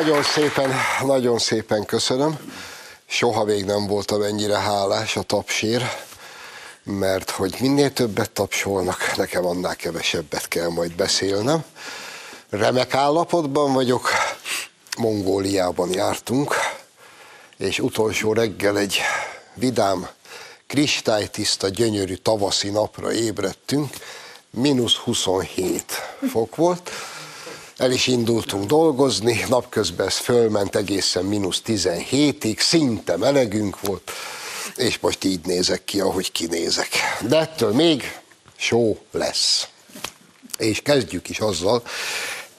nagyon 0.00 0.22
szépen, 0.22 0.74
nagyon 1.04 1.38
szépen 1.38 1.84
köszönöm. 1.84 2.38
Soha 3.06 3.44
még 3.44 3.64
nem 3.64 3.86
voltam 3.86 4.22
ennyire 4.22 4.58
hálás 4.58 5.16
a 5.16 5.22
tapsér, 5.22 5.82
mert 6.82 7.30
hogy 7.30 7.56
minél 7.60 7.92
többet 7.92 8.30
tapsolnak, 8.30 9.16
nekem 9.16 9.46
annál 9.46 9.76
kevesebbet 9.76 10.48
kell 10.48 10.68
majd 10.68 10.94
beszélnem. 10.94 11.64
Remek 12.50 12.94
állapotban 12.94 13.72
vagyok, 13.72 14.10
Mongóliában 14.98 15.92
jártunk, 15.92 16.54
és 17.56 17.78
utolsó 17.78 18.32
reggel 18.32 18.78
egy 18.78 19.00
vidám, 19.54 20.08
kristálytiszta, 20.66 21.68
gyönyörű 21.68 22.14
tavaszi 22.14 22.70
napra 22.70 23.12
ébredtünk, 23.12 23.94
mínusz 24.50 24.94
27 24.94 25.92
fok 26.30 26.56
volt, 26.56 26.90
el 27.80 27.90
is 27.90 28.06
indultunk 28.06 28.64
dolgozni, 28.64 29.44
napközben 29.48 30.06
ez 30.06 30.16
fölment 30.16 30.76
egészen 30.76 31.24
mínusz 31.24 31.62
17-ig, 31.66 32.58
szinte 32.58 33.16
melegünk 33.16 33.80
volt, 33.80 34.10
és 34.76 34.98
most 34.98 35.24
így 35.24 35.40
nézek 35.44 35.84
ki, 35.84 36.00
ahogy 36.00 36.32
kinézek. 36.32 36.88
De 37.28 37.38
ettől 37.38 37.72
még 37.72 38.18
só 38.56 38.98
lesz. 39.10 39.68
És 40.58 40.82
kezdjük 40.82 41.28
is 41.28 41.38
azzal, 41.38 41.82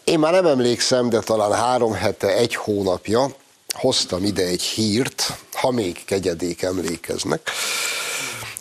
én 0.03 0.19
már 0.19 0.31
nem 0.31 0.45
emlékszem, 0.45 1.09
de 1.09 1.19
talán 1.19 1.53
három 1.53 1.94
hete, 1.94 2.35
egy 2.35 2.56
hónapja 2.56 3.35
hoztam 3.75 4.23
ide 4.23 4.45
egy 4.45 4.63
hírt, 4.63 5.33
ha 5.53 5.72
még 5.72 6.06
kegyedék 6.06 6.61
emlékeznek. 6.61 7.50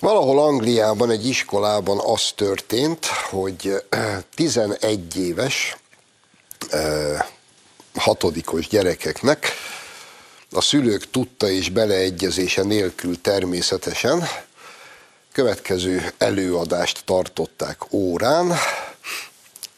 Valahol 0.00 0.38
Angliában 0.38 1.10
egy 1.10 1.26
iskolában 1.28 1.98
az 1.98 2.32
történt, 2.34 3.06
hogy 3.06 3.82
11 4.34 5.16
éves 5.16 5.76
hatodikos 7.94 8.68
gyerekeknek. 8.68 9.52
A 10.52 10.60
szülők 10.60 11.10
tudta 11.10 11.48
és 11.50 11.68
beleegyezése 11.68 12.62
nélkül 12.62 13.20
természetesen. 13.20 14.28
Következő 15.32 16.12
előadást 16.18 17.02
tartották 17.04 17.92
órán, 17.92 18.58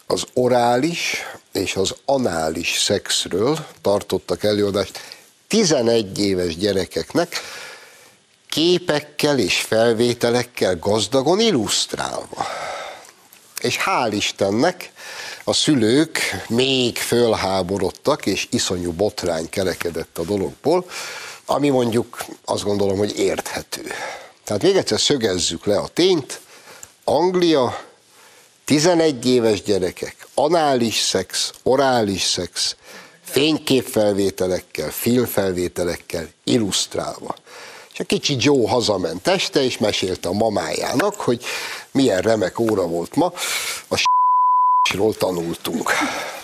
az 0.06 0.24
orális 0.33 1.16
és 1.52 1.74
az 1.77 1.94
anális 2.05 2.78
szexről 2.78 3.67
tartottak 3.80 4.44
előadást 4.44 5.00
11 5.48 6.19
éves 6.19 6.56
gyerekeknek, 6.56 7.41
képekkel 8.48 9.39
és 9.39 9.61
felvételekkel 9.61 10.77
gazdagon 10.78 11.41
illusztrálva. 11.41 12.46
És 13.61 13.78
hál' 13.86 14.12
Istennek 14.12 14.92
a 15.45 15.53
szülők 15.53 16.19
még 16.48 16.97
fölháborodtak, 16.97 18.27
és 18.27 18.47
iszonyú 18.51 18.93
botrány 18.93 19.48
kerekedett 19.48 20.19
a 20.19 20.23
dologból, 20.23 20.87
ami 21.47 21.69
mondjuk 21.69 22.25
azt 22.45 22.65
gondolom, 22.65 22.98
hogy 22.98 23.19
érthető. 23.19 23.83
Tehát 24.45 24.63
még 24.63 24.77
egyszer 24.77 25.01
szögezzük 25.01 25.64
le 25.64 25.79
a 25.79 25.89
tényt, 25.89 26.41
Anglia, 27.05 27.85
11 28.64 29.27
éves 29.27 29.63
gyerekek, 29.63 30.27
anális 30.35 30.98
szex, 30.98 31.52
orális 31.63 32.23
szex, 32.23 32.77
fényképfelvételekkel, 33.25 34.91
filmfelvételekkel 34.91 36.29
illusztrálva. 36.45 37.35
És 37.92 38.01
a 38.01 38.05
kicsi 38.05 38.36
Joe 38.39 38.69
hazament 38.69 39.27
este, 39.27 39.64
és 39.64 39.79
mesélte 39.79 40.29
a 40.29 40.33
mamájának, 40.33 41.14
hogy 41.14 41.45
milyen 41.91 42.20
remek 42.20 42.58
óra 42.58 42.86
volt 42.86 43.14
ma, 43.14 43.33
a 43.89 43.97
ról 44.91 45.15
tanultunk. 45.15 45.91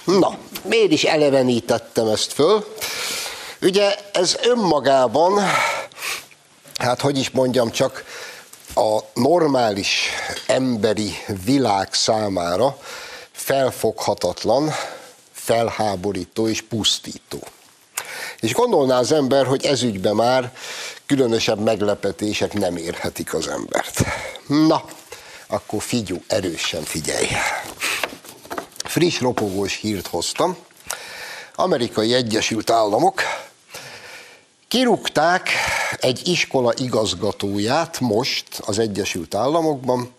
Na, 0.04 0.38
miért 0.62 0.92
is 0.92 1.04
elevenítettem 1.04 2.06
ezt 2.06 2.32
föl? 2.32 2.74
Ugye 3.60 3.96
ez 4.12 4.36
önmagában, 4.42 5.40
hát 6.78 7.00
hogy 7.00 7.18
is 7.18 7.30
mondjam, 7.30 7.70
csak 7.70 8.04
a 8.74 8.98
normális 9.14 10.08
emberi 10.46 11.14
világ 11.44 11.94
számára 11.94 12.78
felfoghatatlan, 13.32 14.74
felháborító 15.32 16.48
és 16.48 16.62
pusztító. 16.62 17.38
És 18.40 18.52
gondolná 18.52 18.98
az 18.98 19.12
ember, 19.12 19.46
hogy 19.46 19.64
ez 19.64 19.82
ügyben 19.82 20.14
már 20.14 20.52
különösebb 21.06 21.58
meglepetések 21.58 22.52
nem 22.52 22.76
érhetik 22.76 23.34
az 23.34 23.48
embert. 23.48 24.04
Na, 24.46 24.84
akkor 25.46 25.82
figyú, 25.82 26.22
erősen 26.26 26.82
figyelj 26.82 27.26
friss 28.88 29.20
ropogós 29.20 29.74
hírt 29.74 30.06
hoztam. 30.06 30.56
Amerikai 31.54 32.14
Egyesült 32.14 32.70
Államok 32.70 33.22
kirúgták 34.68 35.50
egy 36.00 36.28
iskola 36.28 36.72
igazgatóját 36.76 38.00
most 38.00 38.46
az 38.66 38.78
Egyesült 38.78 39.34
Államokban, 39.34 40.14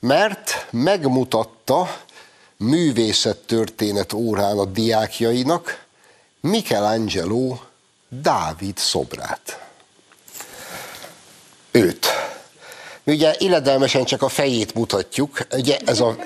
mert 0.00 0.66
megmutatta 0.70 2.00
művészettörténet 2.56 4.12
órán 4.12 4.58
a 4.58 4.64
diákjainak 4.64 5.84
Michelangelo 6.40 7.58
Dávid 8.08 8.78
szobrát. 8.78 9.60
Őt. 11.70 12.06
Mi 13.02 13.12
ugye 13.12 13.34
illedelmesen 13.38 14.04
csak 14.04 14.22
a 14.22 14.28
fejét 14.28 14.74
mutatjuk, 14.74 15.46
ugye 15.52 15.78
ez 15.84 16.00
a 16.00 16.16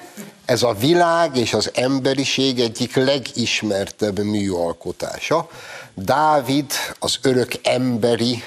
ez 0.48 0.62
a 0.62 0.72
világ 0.72 1.36
és 1.36 1.52
az 1.54 1.70
emberiség 1.74 2.60
egyik 2.60 2.94
legismertebb 2.94 4.18
műalkotása. 4.18 5.48
Dávid 5.94 6.72
az 6.98 7.18
örök 7.22 7.52
emberi, 7.62 8.42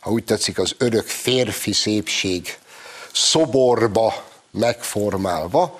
ha 0.00 0.10
úgy 0.10 0.24
tetszik, 0.24 0.58
az 0.58 0.74
örök 0.78 1.06
férfi 1.06 1.72
szépség 1.72 2.58
szoborba 3.12 4.24
megformálva, 4.50 5.78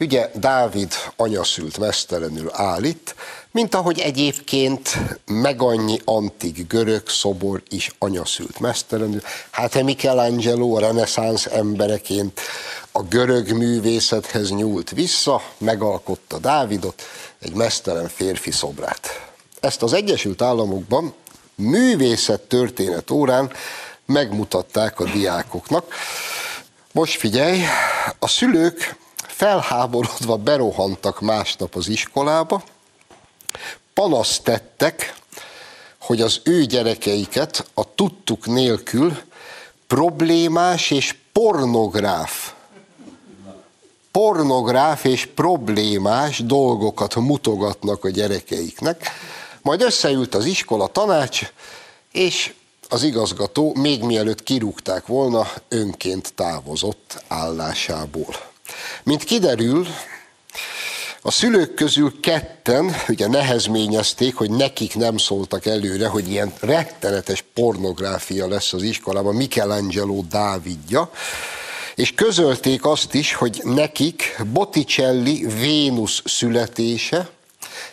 Ugye 0.00 0.30
Dávid 0.34 0.92
anyaszült 1.16 1.78
mesztelenül 1.78 2.50
állít, 2.52 3.14
mint 3.50 3.74
ahogy 3.74 3.98
egyébként 3.98 4.98
meg 5.26 5.62
annyi 5.62 6.00
antik 6.04 6.66
görög 6.66 7.08
szobor 7.08 7.62
is 7.68 7.90
anyaszült 7.98 8.60
mesztelenül. 8.60 9.20
Hát 9.50 9.82
Michelangelo 9.82 10.76
a 10.76 10.80
reneszánsz 10.80 11.46
embereként 11.46 12.40
a 12.92 13.02
görög 13.02 13.52
művészethez 13.52 14.50
nyúlt 14.50 14.90
vissza, 14.90 15.42
megalkotta 15.58 16.38
Dávidot, 16.38 17.02
egy 17.38 17.54
mesztelen 17.54 18.08
férfi 18.08 18.50
szobrát. 18.50 19.30
Ezt 19.60 19.82
az 19.82 19.92
Egyesült 19.92 20.42
Államokban 20.42 21.14
művészet 21.54 22.40
történet 22.40 23.10
órán 23.10 23.52
megmutatták 24.04 25.00
a 25.00 25.04
diákoknak. 25.04 25.94
Most 26.92 27.18
figyelj, 27.18 27.62
a 28.18 28.28
szülők 28.28 28.96
felháborodva 29.16 30.36
berohantak 30.36 31.20
másnap 31.20 31.74
az 31.74 31.88
iskolába, 31.88 32.62
panaszt 33.94 34.42
tettek, 34.42 35.14
hogy 35.98 36.20
az 36.20 36.40
ő 36.44 36.64
gyerekeiket 36.64 37.66
a 37.74 37.94
tudtuk 37.94 38.46
nélkül 38.46 39.18
problémás 39.86 40.90
és 40.90 41.14
pornográf 41.32 42.49
pornográf 44.12 45.04
és 45.04 45.26
problémás 45.34 46.38
dolgokat 46.38 47.14
mutogatnak 47.14 48.04
a 48.04 48.10
gyerekeiknek. 48.10 49.10
Majd 49.62 49.82
összeült 49.82 50.34
az 50.34 50.44
iskola 50.44 50.86
tanács, 50.86 51.52
és 52.12 52.54
az 52.88 53.02
igazgató 53.02 53.74
még 53.74 54.02
mielőtt 54.02 54.42
kirúgták 54.42 55.06
volna, 55.06 55.48
önként 55.68 56.32
távozott 56.34 57.22
állásából. 57.28 58.34
Mint 59.02 59.24
kiderül, 59.24 59.86
a 61.22 61.30
szülők 61.30 61.74
közül 61.74 62.20
ketten 62.20 62.96
ugye 63.08 63.26
nehezményezték, 63.26 64.34
hogy 64.34 64.50
nekik 64.50 64.94
nem 64.94 65.16
szóltak 65.16 65.66
előre, 65.66 66.06
hogy 66.06 66.30
ilyen 66.30 66.52
rettenetes 66.60 67.44
pornográfia 67.54 68.48
lesz 68.48 68.72
az 68.72 68.82
iskolában 68.82 69.34
Michelangelo 69.34 70.22
Dávidja, 70.22 71.10
és 72.00 72.14
közölték 72.14 72.84
azt 72.84 73.14
is, 73.14 73.34
hogy 73.34 73.60
nekik 73.64 74.42
Botticelli 74.52 75.46
Vénusz 75.46 76.22
születése, 76.24 77.28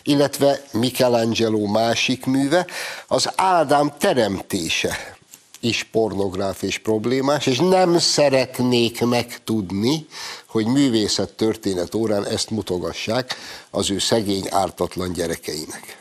illetve 0.02 0.62
Michelangelo 0.72 1.66
másik 1.66 2.26
műve, 2.26 2.66
az 3.06 3.30
Ádám 3.36 3.92
teremtése 3.98 5.16
is 5.60 5.88
pornográf 5.92 6.62
és 6.62 6.78
problémás, 6.78 7.46
és 7.46 7.58
nem 7.58 7.98
szeretnék 7.98 9.00
megtudni, 9.00 10.06
hogy 10.46 10.66
művészet 10.66 11.32
történet 11.32 11.94
órán 11.94 12.26
ezt 12.26 12.50
mutogassák 12.50 13.36
az 13.70 13.90
ő 13.90 13.98
szegény, 13.98 14.46
ártatlan 14.50 15.12
gyerekeinek. 15.12 15.98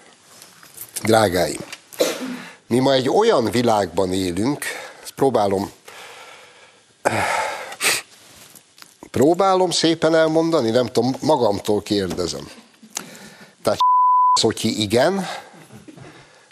Drágáim, 1.04 1.62
mi 2.68 2.80
ma 2.80 2.94
egy 2.94 3.10
olyan 3.10 3.52
világban 3.52 4.14
élünk, 4.14 4.66
ezt 5.04 5.12
próbálom 5.12 5.72
Próbálom 9.18 9.72
szépen 9.72 10.16
elmondani, 10.16 10.70
nem 10.70 10.86
tudom, 10.86 11.16
magamtól 11.22 11.82
kérdezem. 11.82 12.52
Tehát 13.64 13.80
Szotyi 14.40 14.82
igen, 14.82 15.28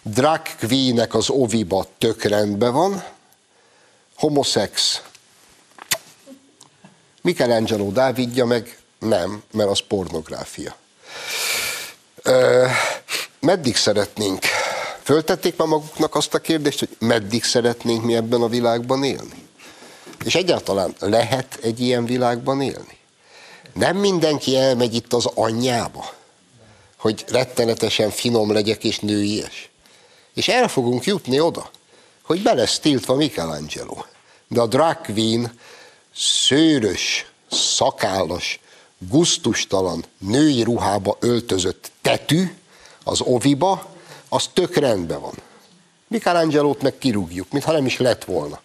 drag 0.01 0.41
queenek 0.59 1.13
az 1.13 1.29
oviba 1.29 1.85
tök 1.97 2.23
rendben 2.23 2.73
van, 2.73 3.03
homoszex, 4.15 5.01
Michelangelo 7.21 7.91
Dávidja 7.91 8.45
meg 8.45 8.77
nem, 8.99 9.43
mert 9.51 9.69
az 9.69 9.79
pornográfia. 9.87 10.75
Ö, 12.23 12.65
meddig 13.39 13.75
szeretnénk? 13.75 14.43
Föltették 15.03 15.57
már 15.57 15.67
maguknak 15.67 16.15
azt 16.15 16.33
a 16.33 16.39
kérdést, 16.39 16.79
hogy 16.79 16.95
meddig 16.99 17.43
szeretnénk 17.43 18.03
mi 18.03 18.15
ebben 18.15 18.41
a 18.41 18.47
világban 18.47 19.03
élni? 19.03 19.44
És 20.25 20.35
egyáltalán 20.35 20.95
lehet 20.99 21.59
egy 21.61 21.79
ilyen 21.79 22.05
világban 22.05 22.61
élni? 22.61 22.97
Nem 23.73 23.97
mindenki 23.97 24.57
elmegy 24.57 24.95
itt 24.95 25.13
az 25.13 25.25
anyjába, 25.25 26.13
hogy 26.97 27.25
rettenetesen 27.27 28.09
finom 28.09 28.51
legyek 28.51 28.83
és 28.83 28.99
nőies. 28.99 29.69
És 30.33 30.47
el 30.47 30.67
fogunk 30.67 31.05
jutni 31.05 31.39
oda, 31.39 31.69
hogy 32.21 32.41
be 32.41 32.53
lesz 32.53 32.79
tiltva 32.79 33.15
Michelangelo. 33.15 33.95
De 34.47 34.61
a 34.61 34.67
drag 34.67 35.01
queen 35.01 35.59
szőrös, 36.15 37.25
szakállas, 37.51 38.59
guztustalan 38.97 40.05
női 40.17 40.63
ruhába 40.63 41.17
öltözött 41.19 41.91
tetű 42.01 42.55
az 43.03 43.21
oviba, 43.21 43.89
az 44.29 44.49
tök 44.53 44.75
rendben 44.75 45.21
van. 45.21 45.33
Michelangelo-t 46.07 46.81
meg 46.81 46.97
kirúgjuk, 46.97 47.51
mintha 47.51 47.71
nem 47.71 47.85
is 47.85 47.97
lett 47.97 48.23
volna. 48.23 48.63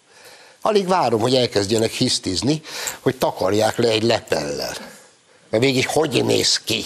Alig 0.61 0.87
várom, 0.87 1.21
hogy 1.21 1.35
elkezdjenek 1.35 1.91
hisztizni, 1.91 2.61
hogy 2.99 3.17
takarják 3.17 3.77
le 3.77 3.89
egy 3.89 4.03
lepellel. 4.03 4.73
Mert 5.49 5.63
mégis 5.63 5.85
hogy 5.85 6.25
néz 6.25 6.57
ki 6.57 6.85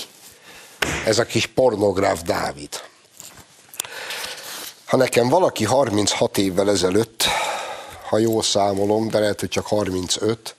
ez 1.05 1.19
a 1.19 1.25
kis 1.25 1.45
pornográf 1.45 2.21
Dávid? 2.21 2.69
Ha 4.85 4.97
nekem 4.97 5.29
valaki 5.29 5.63
36 5.63 6.37
évvel 6.37 6.69
ezelőtt, 6.69 7.23
ha 8.09 8.17
jól 8.17 8.43
számolom, 8.43 9.09
de 9.09 9.19
lehet, 9.19 9.39
hogy 9.39 9.49
csak 9.49 9.65
35, 9.65 10.55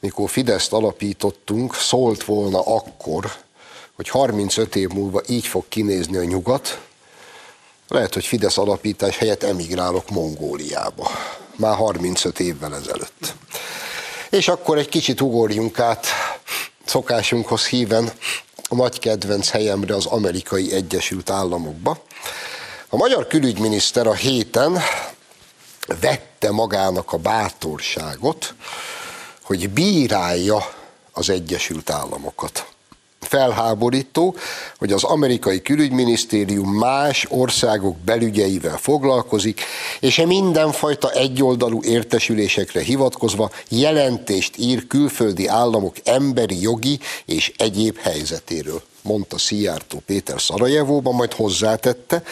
mikor 0.00 0.30
Fideszt 0.30 0.72
alapítottunk, 0.72 1.74
szólt 1.74 2.24
volna 2.24 2.60
akkor, 2.60 3.32
hogy 3.96 4.08
35 4.08 4.76
év 4.76 4.88
múlva 4.88 5.22
így 5.28 5.46
fog 5.46 5.64
kinézni 5.68 6.16
a 6.16 6.24
nyugat, 6.24 6.80
lehet, 7.88 8.14
hogy 8.14 8.24
Fidesz 8.24 8.58
alapítás 8.58 9.16
helyett 9.16 9.42
emigrálok 9.42 10.10
Mongóliába. 10.10 11.10
Már 11.56 11.76
35 11.76 12.40
évvel 12.40 12.74
ezelőtt. 12.74 13.34
És 14.30 14.48
akkor 14.48 14.78
egy 14.78 14.88
kicsit 14.88 15.20
ugorjunk 15.20 15.78
át 15.78 16.06
szokásunkhoz 16.84 17.66
híven 17.66 18.12
a 18.68 18.74
nagy 18.74 18.98
kedvenc 18.98 19.50
helyemre 19.50 19.94
az 19.94 20.06
amerikai 20.06 20.72
Egyesült 20.72 21.30
Államokba. 21.30 22.02
A 22.88 22.96
magyar 22.96 23.26
külügyminiszter 23.26 24.06
a 24.06 24.14
héten 24.14 24.80
vette 26.00 26.50
magának 26.50 27.12
a 27.12 27.16
bátorságot, 27.16 28.54
hogy 29.42 29.70
bírálja 29.70 30.72
az 31.12 31.30
Egyesült 31.30 31.90
Államokat. 31.90 32.66
Felháborító, 33.26 34.34
hogy 34.78 34.92
az 34.92 35.04
amerikai 35.04 35.62
külügyminisztérium 35.62 36.68
más 36.68 37.26
országok 37.28 37.96
belügyeivel 37.96 38.76
foglalkozik, 38.76 39.60
és 40.00 40.18
e 40.18 40.26
mindenfajta 40.26 41.10
egyoldalú 41.10 41.82
értesülésekre 41.82 42.80
hivatkozva 42.80 43.50
jelentést 43.68 44.56
ír 44.56 44.86
külföldi 44.86 45.46
államok 45.46 45.96
emberi 46.04 46.60
jogi 46.60 46.98
és 47.24 47.52
egyéb 47.56 47.98
helyzetéről 47.98 48.82
mondta 49.06 49.38
Szijjártó 49.38 50.02
Péter 50.06 50.40
Szarajevóban, 50.40 51.14
majd 51.14 51.32
hozzátette, 51.32 52.22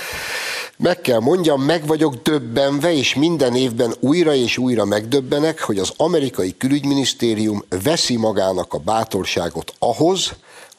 meg 0.76 1.00
kell 1.00 1.18
mondjam, 1.18 1.62
meg 1.62 1.86
vagyok 1.86 2.14
döbbenve, 2.22 2.92
és 2.92 3.14
minden 3.14 3.54
évben 3.54 3.94
újra 4.00 4.34
és 4.34 4.58
újra 4.58 4.84
megdöbbenek, 4.84 5.60
hogy 5.60 5.78
az 5.78 5.92
amerikai 5.96 6.56
külügyminisztérium 6.56 7.64
veszi 7.82 8.16
magának 8.16 8.74
a 8.74 8.78
bátorságot 8.78 9.72
ahhoz, 9.78 10.32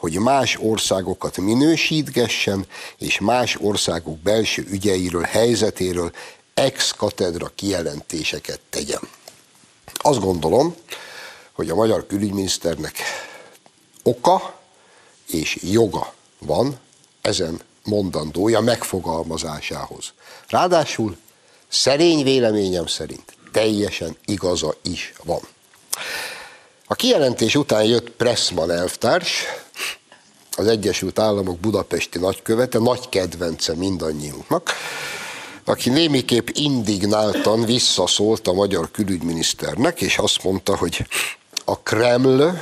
hogy 0.06 0.20
más 0.20 0.58
országokat 0.62 1.38
minősítgessen, 1.38 2.66
és 2.98 3.20
más 3.20 3.58
országok 3.62 4.18
belső 4.18 4.66
ügyeiről, 4.70 5.22
helyzetéről 5.22 6.12
ex 6.54 6.92
katedra 6.92 7.52
kijelentéseket 7.56 8.60
tegyen. 8.70 9.00
Azt 9.94 10.20
gondolom, 10.20 10.76
hogy 11.52 11.70
a 11.70 11.76
magyar 11.76 12.08
külügyminiszternek 12.08 12.98
oka 14.04 14.60
és 15.28 15.58
joga 15.62 16.14
van 16.40 16.80
ezen 17.22 17.62
mondandója 17.84 18.60
megfogalmazásához. 18.60 20.14
Ráadásul 20.48 21.18
szerény 21.68 22.24
véleményem 22.24 22.88
szerint 22.88 23.38
teljesen 23.52 24.18
igaza 24.26 24.76
is 24.82 25.14
van. 25.24 25.42
A 26.96 26.98
kijelentés 26.98 27.56
után 27.56 27.84
jött 27.84 28.10
Pressman 28.10 28.72
elvtárs, 28.72 29.44
az 30.58 30.68
Egyesült 30.68 31.20
Államok 31.20 31.60
budapesti 31.60 32.20
nagykövete, 32.20 32.80
nagy 32.80 33.10
kedvence 33.10 33.74
mindannyiunknak, 33.74 34.72
aki 35.66 35.90
némiképp 35.90 36.48
indignáltan 36.52 37.66
visszaszólt 37.66 38.48
a 38.48 38.54
magyar 38.54 38.92
külügyminiszternek, 38.92 40.02
és 40.02 40.18
azt 40.18 40.44
mondta, 40.44 40.78
hogy 40.78 41.08
a 41.66 41.80
Kreml 41.80 42.58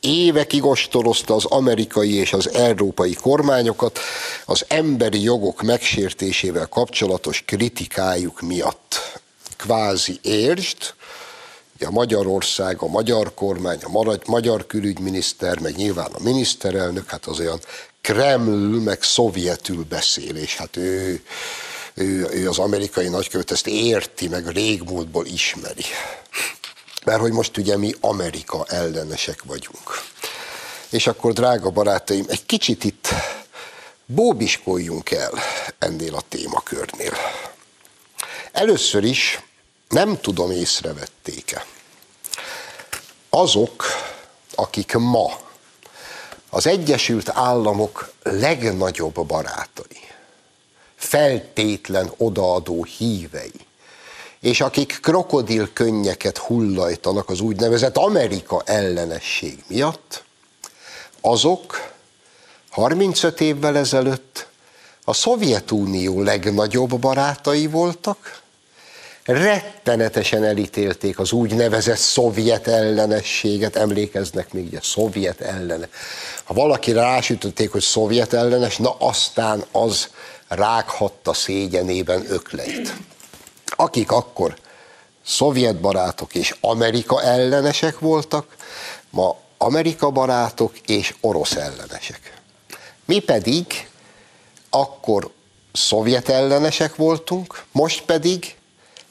évekig 0.00 0.64
ostorozta 0.64 1.34
az 1.34 1.44
amerikai 1.44 2.14
és 2.14 2.32
az 2.32 2.50
európai 2.54 3.14
kormányokat 3.14 3.98
az 4.44 4.64
emberi 4.68 5.22
jogok 5.22 5.62
megsértésével 5.62 6.66
kapcsolatos 6.66 7.42
kritikájuk 7.46 8.40
miatt. 8.40 9.20
Kvázi 9.56 10.18
értsd, 10.22 10.94
a 11.84 11.90
Magyarország, 11.90 12.82
a 12.82 12.86
magyar 12.86 13.34
kormány, 13.34 13.78
a 13.82 14.18
magyar 14.26 14.66
külügyminiszter, 14.66 15.58
meg 15.58 15.76
nyilván 15.76 16.10
a 16.12 16.22
miniszterelnök, 16.22 17.10
hát 17.10 17.26
az 17.26 17.38
olyan 17.38 17.60
Kreml, 18.00 18.80
meg 18.80 19.02
szovjetül 19.02 19.84
beszél, 19.88 20.36
és 20.36 20.56
hát 20.56 20.76
ő, 20.76 21.22
ő, 21.94 22.28
ő 22.32 22.48
az 22.48 22.58
amerikai 22.58 23.08
nagykövet 23.08 23.50
ezt 23.50 23.66
érti, 23.66 24.28
meg 24.28 24.48
régmúltból 24.48 25.26
ismeri. 25.26 25.84
Mert 27.04 27.20
hogy 27.20 27.32
most 27.32 27.56
ugye 27.56 27.76
mi 27.76 27.94
Amerika 28.00 28.64
ellenesek 28.68 29.42
vagyunk. 29.44 30.02
És 30.90 31.06
akkor, 31.06 31.32
drága 31.32 31.70
barátaim, 31.70 32.24
egy 32.28 32.46
kicsit 32.46 32.84
itt 32.84 33.08
bóbiskoljunk 34.06 35.10
el 35.10 35.32
ennél 35.78 36.14
a 36.14 36.22
témakörnél. 36.28 37.12
Először 38.52 39.04
is 39.04 39.40
nem 39.88 40.20
tudom 40.20 40.50
észrevették-e. 40.50 41.64
Azok, 43.30 43.84
akik 44.54 44.92
ma 44.92 45.38
az 46.50 46.66
Egyesült 46.66 47.28
Államok 47.28 48.12
legnagyobb 48.22 49.26
barátai, 49.26 50.00
feltétlen 50.96 52.12
odaadó 52.16 52.84
hívei, 52.84 53.66
és 54.40 54.60
akik 54.60 54.98
krokodil 55.02 55.72
könnyeket 55.72 56.38
hullajtanak 56.38 57.28
az 57.28 57.40
úgynevezett 57.40 57.96
Amerika 57.96 58.62
ellenesség 58.64 59.64
miatt, 59.66 60.24
azok 61.20 61.92
35 62.70 63.40
évvel 63.40 63.76
ezelőtt 63.76 64.46
a 65.04 65.12
Szovjetunió 65.12 66.22
legnagyobb 66.22 66.98
barátai 66.98 67.66
voltak, 67.66 68.40
rettenetesen 69.26 70.44
elítélték 70.44 71.18
az 71.18 71.32
úgynevezett 71.32 71.96
szovjet 71.96 72.66
ellenességet, 72.66 73.76
emlékeznek 73.76 74.52
még, 74.52 74.66
ugye 74.66 74.78
szovjet 74.82 75.40
ellene. 75.40 75.88
Ha 76.44 76.54
valaki 76.54 76.92
rásütötték, 76.92 77.72
hogy 77.72 77.80
szovjet 77.80 78.32
ellenes, 78.32 78.76
na 78.76 78.96
aztán 78.98 79.64
az 79.72 80.08
rághatta 80.48 81.32
szégyenében 81.32 82.24
ökleit. 82.28 82.92
Akik 83.66 84.12
akkor 84.12 84.56
szovjet 85.24 85.80
barátok 85.80 86.34
és 86.34 86.56
Amerika 86.60 87.22
ellenesek 87.22 87.98
voltak, 87.98 88.56
ma 89.10 89.36
Amerika 89.58 90.10
barátok 90.10 90.78
és 90.78 91.14
orosz 91.20 91.54
ellenesek. 91.54 92.32
Mi 93.04 93.18
pedig 93.18 93.88
akkor 94.70 95.30
szovjet 95.72 96.28
ellenesek 96.28 96.96
voltunk, 96.96 97.62
most 97.72 98.02
pedig 98.02 98.56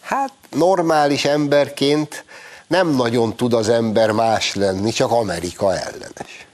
Hát 0.05 0.31
normális 0.51 1.25
emberként 1.25 2.25
nem 2.67 2.87
nagyon 2.87 3.35
tud 3.35 3.53
az 3.53 3.69
ember 3.69 4.11
más 4.11 4.55
lenni, 4.55 4.91
csak 4.91 5.11
Amerika 5.11 5.75
ellenes. 5.77 6.47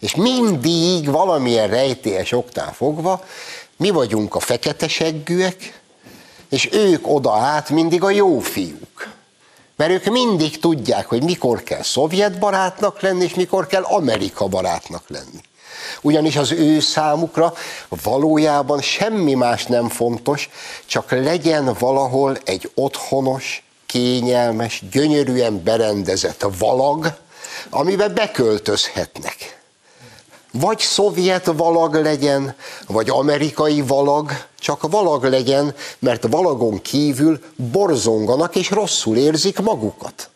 És 0.00 0.14
mindig 0.14 1.10
valamilyen 1.10 1.68
rejtélyes 1.68 2.32
oktán 2.32 2.72
fogva 2.72 3.24
mi 3.76 3.90
vagyunk 3.90 4.34
a 4.34 4.40
fekete 4.40 4.88
seggűek, 4.88 5.80
és 6.48 6.68
ők 6.72 7.08
oda 7.08 7.32
át 7.32 7.70
mindig 7.70 8.02
a 8.02 8.10
jó 8.10 8.38
fiúk. 8.38 9.08
Mert 9.76 9.90
ők 9.90 10.04
mindig 10.04 10.58
tudják, 10.58 11.06
hogy 11.06 11.22
mikor 11.22 11.62
kell 11.62 11.82
szovjet 11.82 12.38
barátnak 12.38 13.00
lenni, 13.00 13.24
és 13.24 13.34
mikor 13.34 13.66
kell 13.66 13.82
Amerika 13.82 14.46
barátnak 14.46 15.04
lenni. 15.08 15.40
Ugyanis 16.00 16.36
az 16.36 16.52
ő 16.52 16.80
számukra 16.80 17.52
valójában 18.02 18.80
semmi 18.80 19.34
más 19.34 19.66
nem 19.66 19.88
fontos, 19.88 20.50
csak 20.86 21.10
legyen 21.10 21.76
valahol 21.78 22.38
egy 22.44 22.70
otthonos, 22.74 23.64
kényelmes, 23.86 24.82
gyönyörűen 24.90 25.62
berendezett 25.62 26.46
valag, 26.58 27.12
amiben 27.70 28.14
beköltözhetnek. 28.14 29.60
Vagy 30.52 30.78
szovjet 30.78 31.46
valag 31.46 31.94
legyen, 31.94 32.54
vagy 32.86 33.10
amerikai 33.10 33.82
valag, 33.82 34.30
csak 34.58 34.90
valag 34.90 35.24
legyen, 35.24 35.74
mert 35.98 36.26
valagon 36.30 36.82
kívül 36.82 37.40
borzonganak 37.56 38.56
és 38.56 38.70
rosszul 38.70 39.16
érzik 39.16 39.60
magukat. 39.60 40.30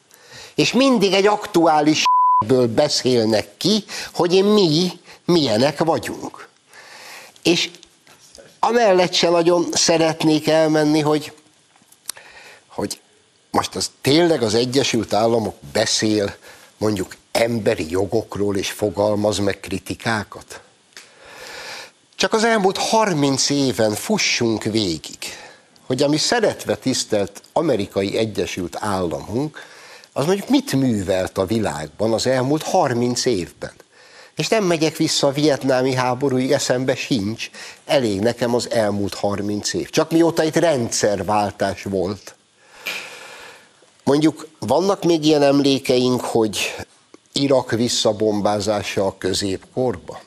És 0.55 0.73
mindig 0.73 1.13
egy 1.13 1.27
aktuális 1.27 2.05
ből 2.47 2.67
beszélnek 2.67 3.57
ki, 3.57 3.85
hogy 4.15 4.45
mi 4.45 4.91
milyenek 5.27 5.79
vagyunk. 5.79 6.49
És 7.43 7.71
amellett 8.59 9.13
se 9.13 9.29
nagyon 9.29 9.67
szeretnék 9.73 10.49
elmenni, 10.49 11.01
hogy, 11.01 11.33
hogy 12.67 13.01
most 13.51 13.75
az 13.75 13.91
tényleg 14.01 14.43
az 14.43 14.55
Egyesült 14.55 15.13
Államok 15.13 15.57
beszél 15.73 16.37
mondjuk 16.79 17.17
emberi 17.33 17.91
jogokról 17.91 18.57
és 18.57 18.71
fogalmaz 18.71 19.39
meg 19.39 19.61
kritikákat? 19.61 20.61
Csak 22.15 22.33
az 22.33 22.45
elmúlt 22.45 22.79
30 22.79 23.51
éven 23.51 23.95
fussunk 23.95 24.63
végig, 24.63 25.19
hogy 25.87 26.03
ami 26.03 26.17
szeretve 26.17 26.77
tisztelt 26.77 27.43
amerikai 27.53 28.17
Egyesült 28.17 28.77
Államunk, 28.81 29.59
az 30.13 30.27
mondjuk 30.27 30.49
mit 30.49 30.73
művelt 30.73 31.39
a 31.39 31.47
világban 31.47 32.13
az 32.13 32.27
elmúlt 32.27 32.63
30 32.63 33.25
évben. 33.25 33.73
És 34.37 34.49
nem 34.49 34.65
megyek 34.65 34.97
vissza 34.97 35.27
a 35.27 35.33
vietnámi 35.33 35.95
háborúig, 35.95 36.53
eszembe 36.53 36.95
sincs, 36.95 37.51
elég 37.85 38.21
nekem 38.21 38.55
az 38.55 38.71
elmúlt 38.71 39.15
30 39.15 39.73
év. 39.73 39.91
Csak 39.91 40.11
mióta 40.11 40.45
itt 40.45 40.57
rendszerváltás 40.57 41.83
volt. 41.83 42.35
Mondjuk 44.05 44.49
vannak 44.59 45.05
még 45.05 45.25
ilyen 45.25 45.43
emlékeink, 45.43 46.21
hogy 46.21 46.75
Irak 47.33 47.71
visszabombázása 47.71 49.07
a 49.07 49.15
középkorba? 49.19 50.21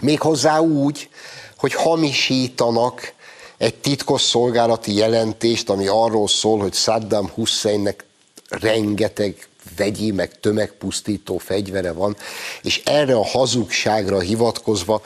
Méghozzá 0.00 0.58
úgy, 0.58 1.08
hogy 1.56 1.74
hamisítanak 1.74 3.12
egy 3.56 3.74
titkos 3.74 4.22
szolgálati 4.22 4.94
jelentést, 4.94 5.70
ami 5.70 5.86
arról 5.86 6.28
szól, 6.28 6.58
hogy 6.58 6.74
Saddam 6.74 7.28
Husseinnek 7.28 8.04
rengeteg 8.48 9.48
vegyi, 9.80 10.10
meg 10.10 10.40
tömegpusztító 10.40 11.38
fegyvere 11.38 11.92
van, 11.92 12.16
és 12.62 12.82
erre 12.84 13.14
a 13.14 13.24
hazugságra 13.24 14.20
hivatkozva 14.20 15.02